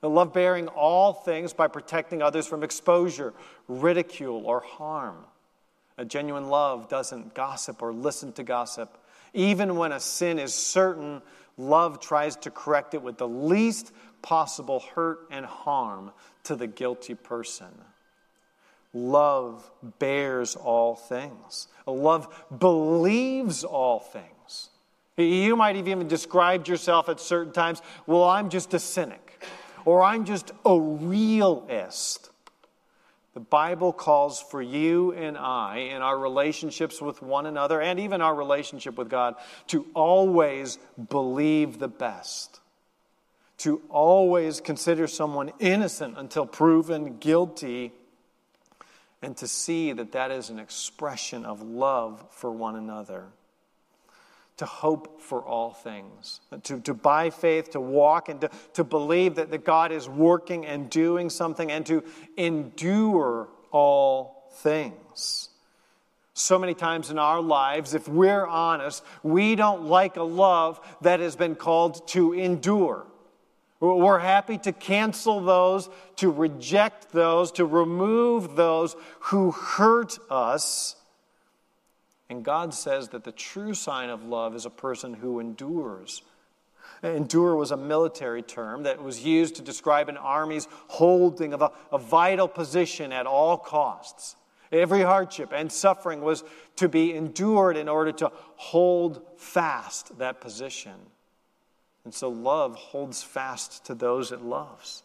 The 0.00 0.10
love 0.10 0.32
bearing 0.32 0.68
all 0.68 1.12
things 1.12 1.52
by 1.52 1.68
protecting 1.68 2.22
others 2.22 2.46
from 2.46 2.64
exposure, 2.64 3.34
ridicule, 3.68 4.46
or 4.46 4.60
harm. 4.60 5.18
A 5.98 6.04
genuine 6.04 6.48
love 6.48 6.88
doesn't 6.88 7.34
gossip 7.34 7.82
or 7.82 7.92
listen 7.92 8.32
to 8.34 8.42
gossip. 8.42 8.96
Even 9.34 9.76
when 9.76 9.92
a 9.92 10.00
sin 10.00 10.38
is 10.38 10.54
certain, 10.54 11.20
love 11.58 12.00
tries 12.00 12.36
to 12.36 12.50
correct 12.50 12.94
it 12.94 13.02
with 13.02 13.18
the 13.18 13.28
least 13.28 13.92
possible 14.22 14.80
hurt 14.94 15.28
and 15.30 15.44
harm 15.44 16.12
to 16.44 16.56
the 16.56 16.66
guilty 16.66 17.14
person. 17.14 17.68
Love 18.94 19.70
bears 19.98 20.56
all 20.56 20.94
things. 20.94 21.68
Love 21.86 22.44
believes 22.58 23.64
all 23.64 24.00
things. 24.00 24.70
You 25.16 25.56
might 25.56 25.76
have 25.76 25.88
even 25.88 26.08
described 26.08 26.68
yourself 26.68 27.08
at 27.08 27.20
certain 27.20 27.52
times, 27.52 27.82
well, 28.06 28.24
I'm 28.24 28.48
just 28.50 28.72
a 28.72 28.78
cynic, 28.78 29.44
or 29.84 30.02
I'm 30.02 30.24
just 30.24 30.52
a 30.64 30.78
realist. 30.80 32.30
The 33.38 33.44
Bible 33.44 33.92
calls 33.92 34.42
for 34.42 34.60
you 34.60 35.12
and 35.12 35.38
I 35.38 35.76
in 35.94 36.02
our 36.02 36.18
relationships 36.18 37.00
with 37.00 37.22
one 37.22 37.46
another 37.46 37.80
and 37.80 38.00
even 38.00 38.20
our 38.20 38.34
relationship 38.34 38.98
with 38.98 39.08
God 39.08 39.36
to 39.68 39.86
always 39.94 40.76
believe 41.08 41.78
the 41.78 41.86
best 41.86 42.58
to 43.58 43.80
always 43.90 44.60
consider 44.60 45.06
someone 45.06 45.52
innocent 45.60 46.18
until 46.18 46.46
proven 46.46 47.18
guilty, 47.18 47.92
and 49.22 49.36
to 49.36 49.46
see 49.46 49.92
that 49.92 50.10
that 50.12 50.32
is 50.32 50.50
an 50.50 50.58
expression 50.58 51.44
of 51.44 51.62
love 51.62 52.24
for 52.30 52.50
one 52.50 52.74
another. 52.74 53.26
To 54.58 54.66
hope 54.66 55.20
for 55.20 55.40
all 55.40 55.72
things, 55.72 56.40
to, 56.64 56.80
to 56.80 56.92
by 56.92 57.30
faith, 57.30 57.70
to 57.70 57.80
walk 57.80 58.28
and 58.28 58.40
to, 58.40 58.50
to 58.74 58.82
believe 58.82 59.36
that, 59.36 59.52
that 59.52 59.64
God 59.64 59.92
is 59.92 60.08
working 60.08 60.66
and 60.66 60.90
doing 60.90 61.30
something, 61.30 61.70
and 61.70 61.86
to 61.86 62.02
endure 62.36 63.48
all 63.70 64.48
things. 64.54 65.50
So 66.34 66.58
many 66.58 66.74
times 66.74 67.10
in 67.10 67.18
our 67.18 67.40
lives, 67.40 67.94
if 67.94 68.08
we're 68.08 68.46
honest, 68.46 69.04
we 69.22 69.54
don't 69.54 69.84
like 69.84 70.16
a 70.16 70.24
love 70.24 70.80
that 71.02 71.20
has 71.20 71.36
been 71.36 71.54
called 71.54 72.08
to 72.08 72.32
endure. 72.32 73.06
We're 73.80 74.18
happy 74.18 74.58
to 74.58 74.72
cancel 74.72 75.40
those, 75.40 75.88
to 76.16 76.32
reject 76.32 77.12
those, 77.12 77.52
to 77.52 77.64
remove 77.64 78.56
those 78.56 78.96
who 79.20 79.52
hurt 79.52 80.18
us. 80.30 80.96
And 82.30 82.44
God 82.44 82.74
says 82.74 83.08
that 83.08 83.24
the 83.24 83.32
true 83.32 83.74
sign 83.74 84.10
of 84.10 84.24
love 84.24 84.54
is 84.54 84.66
a 84.66 84.70
person 84.70 85.14
who 85.14 85.40
endures. 85.40 86.22
Endure 87.02 87.54
was 87.56 87.70
a 87.70 87.76
military 87.76 88.42
term 88.42 88.82
that 88.82 89.02
was 89.02 89.24
used 89.24 89.56
to 89.56 89.62
describe 89.62 90.08
an 90.08 90.16
army's 90.16 90.68
holding 90.88 91.54
of 91.54 91.62
a, 91.62 91.70
a 91.92 91.98
vital 91.98 92.48
position 92.48 93.12
at 93.12 93.26
all 93.26 93.56
costs. 93.56 94.36
Every 94.70 95.02
hardship 95.02 95.52
and 95.54 95.72
suffering 95.72 96.20
was 96.20 96.44
to 96.76 96.88
be 96.88 97.14
endured 97.14 97.76
in 97.76 97.88
order 97.88 98.12
to 98.12 98.30
hold 98.56 99.22
fast 99.36 100.18
that 100.18 100.40
position. 100.40 100.94
And 102.04 102.12
so 102.12 102.28
love 102.28 102.74
holds 102.74 103.22
fast 103.22 103.86
to 103.86 103.94
those 103.94 104.32
it 104.32 104.42
loves. 104.42 105.02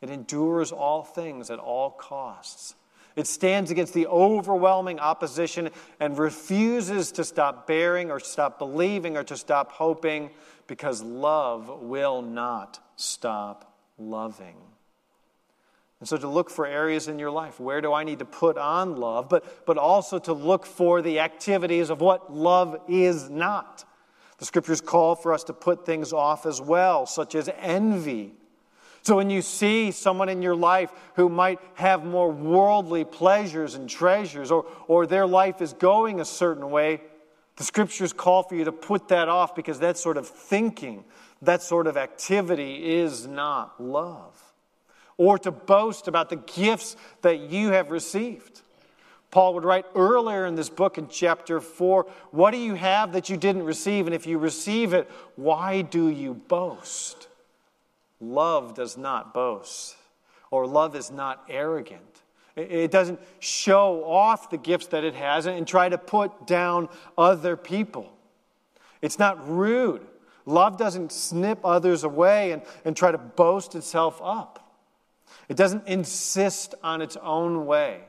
It 0.00 0.10
endures 0.10 0.72
all 0.72 1.02
things 1.02 1.50
at 1.50 1.58
all 1.58 1.90
costs. 1.90 2.74
It 3.16 3.26
stands 3.26 3.70
against 3.70 3.94
the 3.94 4.06
overwhelming 4.06 4.98
opposition 5.00 5.70
and 5.98 6.18
refuses 6.18 7.12
to 7.12 7.24
stop 7.24 7.66
bearing 7.66 8.10
or 8.10 8.20
stop 8.20 8.58
believing 8.58 9.16
or 9.16 9.24
to 9.24 9.36
stop 9.36 9.72
hoping 9.72 10.30
because 10.66 11.02
love 11.02 11.82
will 11.82 12.22
not 12.22 12.78
stop 12.96 13.76
loving. 13.98 14.56
And 16.00 16.08
so 16.08 16.16
to 16.16 16.28
look 16.28 16.48
for 16.48 16.66
areas 16.66 17.08
in 17.08 17.18
your 17.18 17.30
life, 17.30 17.60
where 17.60 17.82
do 17.82 17.92
I 17.92 18.04
need 18.04 18.20
to 18.20 18.24
put 18.24 18.56
on 18.56 18.96
love, 18.96 19.28
but, 19.28 19.66
but 19.66 19.76
also 19.76 20.18
to 20.20 20.32
look 20.32 20.64
for 20.64 21.02
the 21.02 21.20
activities 21.20 21.90
of 21.90 22.00
what 22.00 22.32
love 22.32 22.80
is 22.88 23.28
not. 23.28 23.84
The 24.38 24.46
scriptures 24.46 24.80
call 24.80 25.14
for 25.14 25.34
us 25.34 25.44
to 25.44 25.52
put 25.52 25.84
things 25.84 26.14
off 26.14 26.46
as 26.46 26.60
well, 26.60 27.04
such 27.04 27.34
as 27.34 27.50
envy. 27.58 28.32
So 29.02 29.16
when 29.16 29.30
you 29.30 29.42
see 29.42 29.90
someone 29.90 30.28
in 30.28 30.42
your 30.42 30.54
life 30.54 30.90
who 31.14 31.28
might 31.28 31.58
have 31.74 32.04
more 32.04 32.30
worldly 32.30 33.04
pleasures 33.04 33.74
and 33.74 33.88
treasures, 33.88 34.50
or, 34.50 34.66
or 34.88 35.06
their 35.06 35.26
life 35.26 35.62
is 35.62 35.72
going 35.72 36.20
a 36.20 36.24
certain 36.24 36.70
way, 36.70 37.00
the 37.56 37.64
scriptures 37.64 38.12
call 38.12 38.42
for 38.42 38.54
you 38.54 38.64
to 38.64 38.72
put 38.72 39.08
that 39.08 39.28
off 39.28 39.54
because 39.54 39.80
that 39.80 39.96
sort 39.96 40.16
of 40.16 40.28
thinking, 40.28 41.04
that 41.42 41.62
sort 41.62 41.86
of 41.86 41.96
activity 41.96 42.98
is 42.98 43.26
not 43.26 43.82
love 43.82 44.50
or 45.20 45.38
to 45.38 45.50
boast 45.50 46.08
about 46.08 46.30
the 46.30 46.36
gifts 46.36 46.96
that 47.20 47.40
you 47.40 47.72
have 47.72 47.90
received. 47.90 48.62
Paul 49.30 49.52
would 49.52 49.64
write 49.64 49.84
earlier 49.94 50.46
in 50.46 50.54
this 50.54 50.70
book 50.70 50.96
in 50.96 51.08
chapter 51.08 51.60
4 51.60 52.06
What 52.30 52.52
do 52.52 52.56
you 52.56 52.74
have 52.74 53.12
that 53.12 53.28
you 53.28 53.36
didn't 53.36 53.64
receive? 53.64 54.06
And 54.06 54.14
if 54.14 54.26
you 54.26 54.38
receive 54.38 54.94
it, 54.94 55.10
why 55.36 55.82
do 55.82 56.08
you 56.08 56.32
boast? 56.32 57.28
Love 58.20 58.74
does 58.74 58.98
not 58.98 59.32
boast, 59.32 59.96
or 60.50 60.66
love 60.66 60.94
is 60.94 61.10
not 61.10 61.44
arrogant. 61.48 62.22
It 62.56 62.90
doesn't 62.90 63.20
show 63.38 64.04
off 64.04 64.50
the 64.50 64.58
gifts 64.58 64.88
that 64.88 65.04
it 65.04 65.14
has 65.14 65.46
and 65.46 65.66
try 65.66 65.88
to 65.88 65.96
put 65.96 66.46
down 66.46 66.88
other 67.16 67.56
people. 67.56 68.12
It's 69.00 69.18
not 69.18 69.48
rude. 69.48 70.06
Love 70.44 70.76
doesn't 70.76 71.12
snip 71.12 71.60
others 71.64 72.04
away 72.04 72.52
and, 72.52 72.62
and 72.84 72.96
try 72.96 73.12
to 73.12 73.18
boast 73.18 73.74
itself 73.74 74.20
up. 74.22 74.74
It 75.48 75.56
doesn't 75.56 75.86
insist 75.86 76.74
on 76.82 77.00
its 77.00 77.16
own 77.16 77.66
way. 77.66 78.02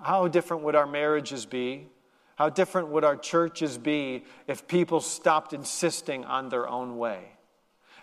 How 0.00 0.28
different 0.28 0.62
would 0.62 0.74
our 0.74 0.86
marriages 0.86 1.44
be? 1.44 1.88
How 2.36 2.48
different 2.48 2.88
would 2.88 3.04
our 3.04 3.16
churches 3.16 3.78
be 3.78 4.24
if 4.46 4.66
people 4.66 5.00
stopped 5.00 5.52
insisting 5.52 6.24
on 6.24 6.48
their 6.48 6.68
own 6.68 6.98
way? 6.98 7.33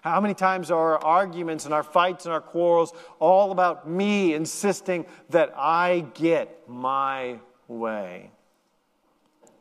How 0.02 0.20
many 0.20 0.34
times 0.34 0.72
are 0.72 0.96
our 0.96 1.04
arguments 1.04 1.66
and 1.66 1.74
our 1.74 1.84
fights 1.84 2.26
and 2.26 2.34
our 2.34 2.42
quarrels 2.42 2.92
all 3.20 3.52
about 3.52 3.88
me 3.88 4.34
insisting 4.34 5.06
that 5.30 5.54
I 5.56 6.06
get 6.16 6.68
my 6.68 7.40
way? 7.68 8.32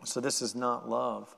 So, 0.05 0.21
this 0.21 0.41
is 0.41 0.55
not 0.55 0.89
love. 0.89 1.37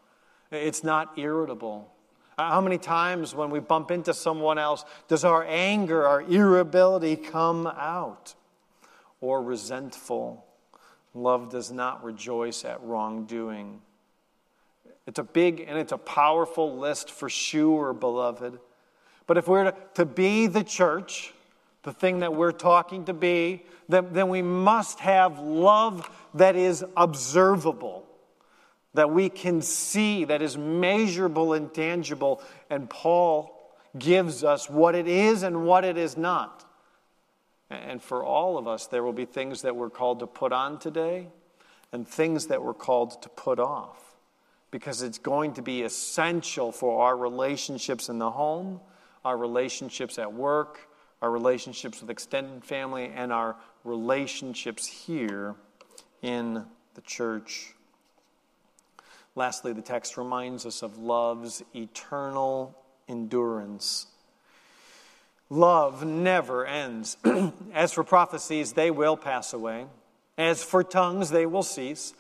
It's 0.53 0.85
not 0.85 1.19
irritable. 1.19 1.93
How 2.39 2.61
many 2.61 2.79
times 2.79 3.35
when 3.35 3.51
we 3.51 3.59
bump 3.59 3.91
into 3.91 4.15
someone 4.15 4.59
else 4.59 4.85
does 5.09 5.25
our 5.25 5.45
anger, 5.45 6.07
our 6.07 6.23
irritability 6.23 7.17
come 7.17 7.67
out? 7.67 8.35
Or 9.21 9.43
resentful? 9.43 10.45
Love 11.15 11.51
does 11.51 11.71
not 11.71 12.03
rejoice 12.05 12.65
at 12.65 12.83
wrongdoing. 12.83 13.81
It's 15.07 15.19
a 15.19 15.25
big 15.25 15.61
and 15.61 15.79
it's 15.79 15.93
a 15.93 15.99
powerful 15.99 16.77
list 16.77 17.11
for 17.11 17.29
sure, 17.29 17.93
beloved. 17.93 18.59
But 19.33 19.39
if 19.39 19.49
we're 19.49 19.73
to, 19.95 20.05
be 20.05 20.47
the 20.47 20.63
church, 20.63 21.33
the 21.85 21.93
thing 21.95 22.19
that 22.19 22.35
we're 22.35 22.53
talking 22.53 23.07
to 23.07 23.15
be, 23.15 23.65
then, 23.89 24.09
then 24.13 24.29
we 24.29 24.43
must 24.43 25.01
have 25.01 25.39
love 25.39 26.11
that 26.35 26.55
is 26.55 26.85
observable 26.99 28.05
that 28.93 29.11
we 29.11 29.31
can 29.31 29.63
see, 29.63 30.27
that 30.27 30.43
is 30.43 30.59
measurable 30.59 31.55
and 31.55 31.73
tangible. 31.73 32.43
And 32.69 32.91
Paul 32.91 33.59
gives 33.99 34.45
us 34.45 34.69
what 34.69 34.95
it 34.95 35.09
is 35.09 35.45
and 35.45 35.65
what 35.65 35.87
it 35.87 35.97
is 35.97 36.19
not. 36.19 36.71
And 37.71 38.03
for 38.03 38.23
all 38.23 38.59
of 38.59 38.69
us, 38.69 38.87
there 38.87 39.03
will 39.03 39.15
be 39.15 39.25
things 39.25 39.63
that 39.63 39.75
we're 39.75 39.89
called 39.89 40.21
to 40.21 40.27
put 40.27 40.53
on 40.53 40.79
today 40.79 41.29
and 41.91 42.07
things 42.07 42.49
that 42.49 42.63
we're 42.63 42.75
called 42.75 43.23
to 43.23 43.31
put 43.31 43.59
off 43.59 44.15
because 44.71 45.01
it's 45.01 45.17
going 45.17 45.55
to 45.55 45.63
be 45.63 45.81
essential 45.85 46.71
for 46.71 47.07
our 47.07 47.17
relationships 47.17 48.11
in 48.11 48.19
the 48.19 48.33
home, 48.33 48.79
our 49.25 49.37
relationships 49.37 50.19
at 50.19 50.33
work, 50.33 50.89
our 51.21 51.31
relationships 51.31 52.01
with 52.01 52.11
extended 52.11 52.65
family, 52.65 53.13
and 53.15 53.33
our 53.33 53.57
relationships 53.85 54.87
here 54.87 55.55
in 56.23 56.65
the 56.95 57.01
church. 57.03 57.75
Lastly, 59.35 59.73
the 59.73 59.83
text 59.83 60.17
reminds 60.17 60.67
us 60.67 60.83
of 60.83 60.99
love's 60.99 61.63
eternal 61.75 62.77
endurance. 63.09 64.07
Love 65.49 66.05
never 66.05 66.67
ends. 66.67 67.17
As 67.75 67.93
for 67.93 68.05
prophecies, 68.05 68.73
they 68.73 68.91
will 68.91 69.17
pass 69.17 69.53
away. 69.53 69.87
As 70.39 70.63
for 70.63 70.83
tongues, 70.83 71.31
they 71.31 71.47
will 71.47 71.63
cease. 71.63 72.15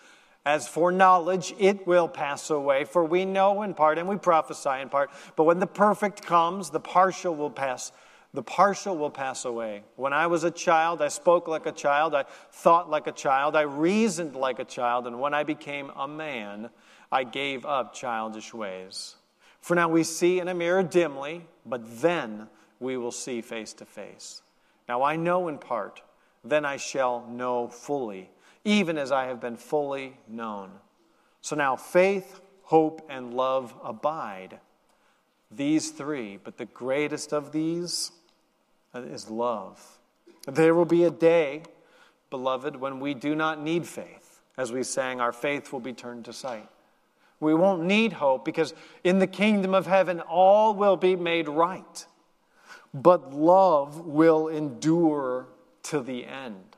As 0.44 0.66
for 0.66 0.90
knowledge, 0.90 1.54
it 1.58 1.86
will 1.86 2.08
pass 2.08 2.50
away. 2.50 2.84
For 2.84 3.04
we 3.04 3.24
know 3.24 3.62
in 3.62 3.74
part 3.74 3.98
and 3.98 4.08
we 4.08 4.16
prophesy 4.16 4.80
in 4.80 4.88
part. 4.88 5.10
But 5.36 5.44
when 5.44 5.60
the 5.60 5.66
perfect 5.66 6.22
comes, 6.22 6.70
the 6.70 6.80
partial 6.80 7.34
will 7.34 7.50
pass. 7.50 7.92
The 8.34 8.42
partial 8.42 8.96
will 8.96 9.10
pass 9.10 9.44
away. 9.44 9.84
When 9.96 10.12
I 10.12 10.26
was 10.26 10.42
a 10.42 10.50
child, 10.50 11.00
I 11.00 11.08
spoke 11.08 11.46
like 11.46 11.66
a 11.66 11.72
child. 11.72 12.14
I 12.14 12.24
thought 12.50 12.90
like 12.90 13.06
a 13.06 13.12
child. 13.12 13.54
I 13.54 13.62
reasoned 13.62 14.34
like 14.34 14.58
a 14.58 14.64
child. 14.64 15.06
And 15.06 15.20
when 15.20 15.32
I 15.32 15.44
became 15.44 15.90
a 15.94 16.08
man, 16.08 16.70
I 17.12 17.24
gave 17.24 17.64
up 17.64 17.94
childish 17.94 18.52
ways. 18.52 19.16
For 19.60 19.76
now 19.76 19.88
we 19.88 20.02
see 20.02 20.40
in 20.40 20.48
a 20.48 20.54
mirror 20.54 20.82
dimly, 20.82 21.46
but 21.64 22.00
then 22.00 22.48
we 22.80 22.96
will 22.96 23.12
see 23.12 23.42
face 23.42 23.72
to 23.74 23.84
face. 23.84 24.42
Now 24.88 25.02
I 25.02 25.14
know 25.14 25.46
in 25.46 25.58
part, 25.58 26.02
then 26.42 26.64
I 26.64 26.78
shall 26.78 27.24
know 27.28 27.68
fully, 27.68 28.30
even 28.64 28.98
as 28.98 29.12
I 29.12 29.26
have 29.26 29.40
been 29.40 29.56
fully 29.56 30.16
known. 30.28 30.70
So 31.40 31.56
now 31.56 31.76
faith, 31.76 32.40
hope, 32.62 33.06
and 33.10 33.34
love 33.34 33.74
abide. 33.82 34.60
These 35.50 35.90
three, 35.90 36.38
but 36.42 36.56
the 36.56 36.66
greatest 36.66 37.32
of 37.32 37.52
these 37.52 38.12
is 38.94 39.28
love. 39.28 39.98
There 40.46 40.74
will 40.74 40.84
be 40.84 41.04
a 41.04 41.10
day, 41.10 41.62
beloved, 42.30 42.76
when 42.76 43.00
we 43.00 43.14
do 43.14 43.34
not 43.34 43.60
need 43.60 43.86
faith. 43.86 44.40
As 44.56 44.72
we 44.72 44.82
sang, 44.82 45.20
our 45.20 45.32
faith 45.32 45.72
will 45.72 45.80
be 45.80 45.92
turned 45.92 46.24
to 46.26 46.32
sight. 46.32 46.68
We 47.40 47.54
won't 47.54 47.82
need 47.82 48.12
hope 48.12 48.44
because 48.44 48.72
in 49.02 49.18
the 49.18 49.26
kingdom 49.26 49.74
of 49.74 49.86
heaven, 49.86 50.20
all 50.20 50.74
will 50.74 50.96
be 50.96 51.16
made 51.16 51.48
right. 51.48 52.06
But 52.94 53.34
love 53.34 54.06
will 54.06 54.48
endure 54.48 55.48
to 55.84 56.00
the 56.00 56.24
end. 56.26 56.76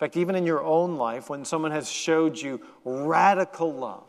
In 0.00 0.06
fact, 0.06 0.16
even 0.16 0.34
in 0.34 0.46
your 0.46 0.64
own 0.64 0.96
life, 0.96 1.28
when 1.28 1.44
someone 1.44 1.72
has 1.72 1.90
showed 1.90 2.38
you 2.38 2.62
radical 2.86 3.70
love, 3.70 4.06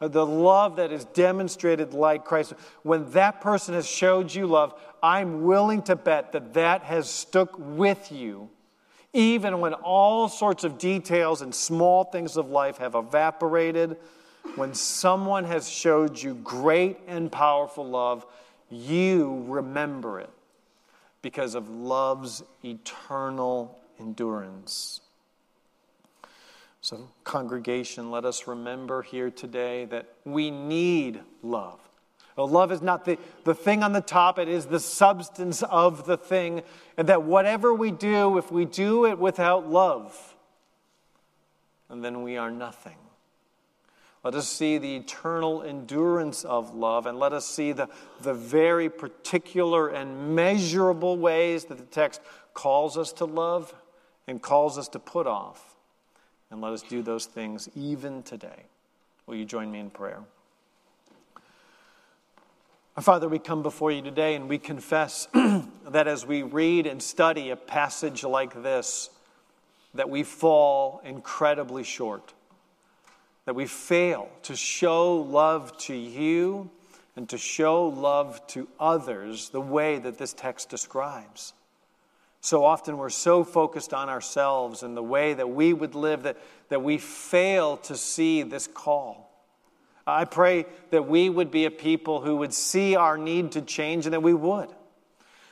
uh, 0.00 0.06
the 0.06 0.24
love 0.24 0.76
that 0.76 0.92
is 0.92 1.06
demonstrated 1.06 1.92
like 1.92 2.24
Christ, 2.24 2.52
when 2.84 3.10
that 3.10 3.40
person 3.40 3.74
has 3.74 3.84
showed 3.84 4.32
you 4.32 4.46
love, 4.46 4.80
I'm 5.02 5.42
willing 5.42 5.82
to 5.82 5.96
bet 5.96 6.30
that 6.32 6.54
that 6.54 6.84
has 6.84 7.10
stuck 7.10 7.52
with 7.58 8.12
you, 8.12 8.48
even 9.12 9.58
when 9.58 9.74
all 9.74 10.28
sorts 10.28 10.62
of 10.62 10.78
details 10.78 11.42
and 11.42 11.52
small 11.52 12.04
things 12.04 12.36
of 12.36 12.50
life 12.50 12.78
have 12.78 12.94
evaporated 12.94 13.96
when 14.54 14.72
someone 14.72 15.42
has 15.46 15.68
showed 15.68 16.22
you 16.22 16.34
great 16.34 16.98
and 17.08 17.32
powerful 17.32 17.84
love, 17.84 18.24
you 18.70 19.44
remember 19.48 20.20
it 20.20 20.30
because 21.22 21.56
of 21.56 21.68
love's 21.68 22.44
eternal 22.62 23.80
endurance. 23.98 25.00
So, 26.84 27.08
congregation, 27.24 28.10
let 28.10 28.26
us 28.26 28.46
remember 28.46 29.00
here 29.00 29.30
today 29.30 29.86
that 29.86 30.06
we 30.26 30.50
need 30.50 31.18
love. 31.42 31.80
Well, 32.36 32.46
love 32.46 32.70
is 32.72 32.82
not 32.82 33.06
the, 33.06 33.16
the 33.44 33.54
thing 33.54 33.82
on 33.82 33.94
the 33.94 34.02
top, 34.02 34.38
it 34.38 34.50
is 34.50 34.66
the 34.66 34.78
substance 34.78 35.62
of 35.62 36.04
the 36.04 36.18
thing. 36.18 36.62
And 36.98 37.08
that 37.08 37.22
whatever 37.22 37.72
we 37.72 37.90
do, 37.90 38.36
if 38.36 38.52
we 38.52 38.66
do 38.66 39.06
it 39.06 39.18
without 39.18 39.66
love, 39.66 40.36
then 41.88 42.22
we 42.22 42.36
are 42.36 42.50
nothing. 42.50 42.98
Let 44.22 44.34
us 44.34 44.46
see 44.46 44.76
the 44.76 44.96
eternal 44.96 45.62
endurance 45.62 46.44
of 46.44 46.74
love, 46.74 47.06
and 47.06 47.18
let 47.18 47.32
us 47.32 47.46
see 47.46 47.72
the, 47.72 47.88
the 48.20 48.34
very 48.34 48.90
particular 48.90 49.88
and 49.88 50.36
measurable 50.36 51.16
ways 51.16 51.64
that 51.64 51.78
the 51.78 51.84
text 51.84 52.20
calls 52.52 52.98
us 52.98 53.10
to 53.14 53.24
love 53.24 53.74
and 54.26 54.42
calls 54.42 54.76
us 54.76 54.88
to 54.88 54.98
put 54.98 55.26
off. 55.26 55.73
And 56.54 56.62
let 56.62 56.72
us 56.72 56.82
do 56.82 57.02
those 57.02 57.26
things 57.26 57.68
even 57.74 58.22
today. 58.22 58.66
Will 59.26 59.34
you 59.34 59.44
join 59.44 59.72
me 59.72 59.80
in 59.80 59.90
prayer? 59.90 60.20
Our 62.96 63.02
Father, 63.02 63.28
we 63.28 63.40
come 63.40 63.64
before 63.64 63.90
you 63.90 64.02
today 64.02 64.36
and 64.36 64.48
we 64.48 64.58
confess 64.58 65.26
that 65.34 66.06
as 66.06 66.24
we 66.24 66.44
read 66.44 66.86
and 66.86 67.02
study 67.02 67.50
a 67.50 67.56
passage 67.56 68.22
like 68.22 68.62
this, 68.62 69.10
that 69.94 70.08
we 70.08 70.22
fall 70.22 71.00
incredibly 71.04 71.82
short, 71.82 72.34
that 73.46 73.56
we 73.56 73.66
fail 73.66 74.28
to 74.44 74.54
show 74.54 75.16
love 75.16 75.76
to 75.78 75.94
you 75.96 76.70
and 77.16 77.28
to 77.30 77.36
show 77.36 77.88
love 77.88 78.46
to 78.46 78.68
others 78.78 79.48
the 79.48 79.60
way 79.60 79.98
that 79.98 80.18
this 80.18 80.32
text 80.32 80.68
describes. 80.68 81.52
So 82.44 82.62
often 82.62 82.98
we're 82.98 83.08
so 83.08 83.42
focused 83.42 83.94
on 83.94 84.10
ourselves 84.10 84.82
and 84.82 84.94
the 84.94 85.02
way 85.02 85.32
that 85.32 85.48
we 85.48 85.72
would 85.72 85.94
live 85.94 86.24
that, 86.24 86.36
that 86.68 86.82
we 86.82 86.98
fail 86.98 87.78
to 87.78 87.96
see 87.96 88.42
this 88.42 88.66
call. 88.66 89.32
I 90.06 90.26
pray 90.26 90.66
that 90.90 91.08
we 91.08 91.30
would 91.30 91.50
be 91.50 91.64
a 91.64 91.70
people 91.70 92.20
who 92.20 92.36
would 92.36 92.52
see 92.52 92.96
our 92.96 93.16
need 93.16 93.52
to 93.52 93.62
change 93.62 94.04
and 94.04 94.12
that 94.12 94.22
we 94.22 94.34
would. 94.34 94.68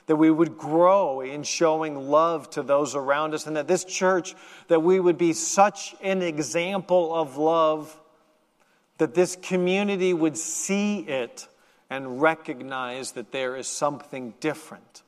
That 0.04 0.16
we 0.16 0.30
would 0.30 0.58
grow 0.58 1.22
in 1.22 1.44
showing 1.44 2.10
love 2.10 2.50
to 2.50 2.62
those 2.62 2.94
around 2.94 3.32
us, 3.32 3.46
and 3.46 3.56
that 3.56 3.68
this 3.68 3.84
church, 3.84 4.34
that 4.68 4.82
we 4.82 5.00
would 5.00 5.16
be 5.16 5.32
such 5.32 5.94
an 6.02 6.20
example 6.20 7.14
of 7.14 7.38
love 7.38 7.98
that 8.98 9.14
this 9.14 9.34
community 9.36 10.12
would 10.12 10.36
see 10.36 10.98
it 10.98 11.48
and 11.88 12.20
recognize 12.20 13.12
that 13.12 13.32
there 13.32 13.56
is 13.56 13.66
something 13.66 14.34
different. 14.40 15.02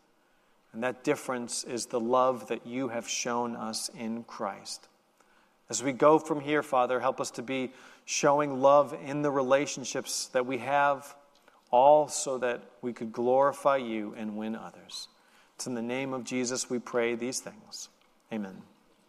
And 0.75 0.83
that 0.83 1.05
difference 1.05 1.63
is 1.63 1.87
the 1.87 2.01
love 2.01 2.49
that 2.49 2.67
you 2.67 2.89
have 2.89 3.09
shown 3.09 3.55
us 3.55 3.89
in 3.97 4.25
Christ. 4.25 4.89
As 5.71 5.83
we 5.85 5.93
go 5.93 6.19
from 6.19 6.41
here, 6.41 6.65
Father, 6.65 6.99
help 6.99 7.21
us 7.21 7.31
to 7.33 7.43
be 7.43 7.73
showing 8.05 8.61
love 8.61 8.95
in 9.07 9.23
the 9.23 9.31
relationships 9.31 10.27
that 10.33 10.45
we 10.45 10.59
have, 10.59 11.15
all 11.71 12.09
so 12.09 12.39
that 12.39 12.63
we 12.83 12.93
could 12.93 13.13
glorify 13.13 13.77
you 13.77 14.15
and 14.19 14.37
win 14.37 14.57
others. 14.57 15.09
It's 15.55 15.69
in 15.69 15.75
the 15.75 15.83
name 15.83 16.13
of 16.13 16.25
Jesus 16.25 16.69
we 16.69 16.81
pray 16.81 17.15
these 17.15 17.39
things. 17.39 17.89
Amen. 18.33 18.63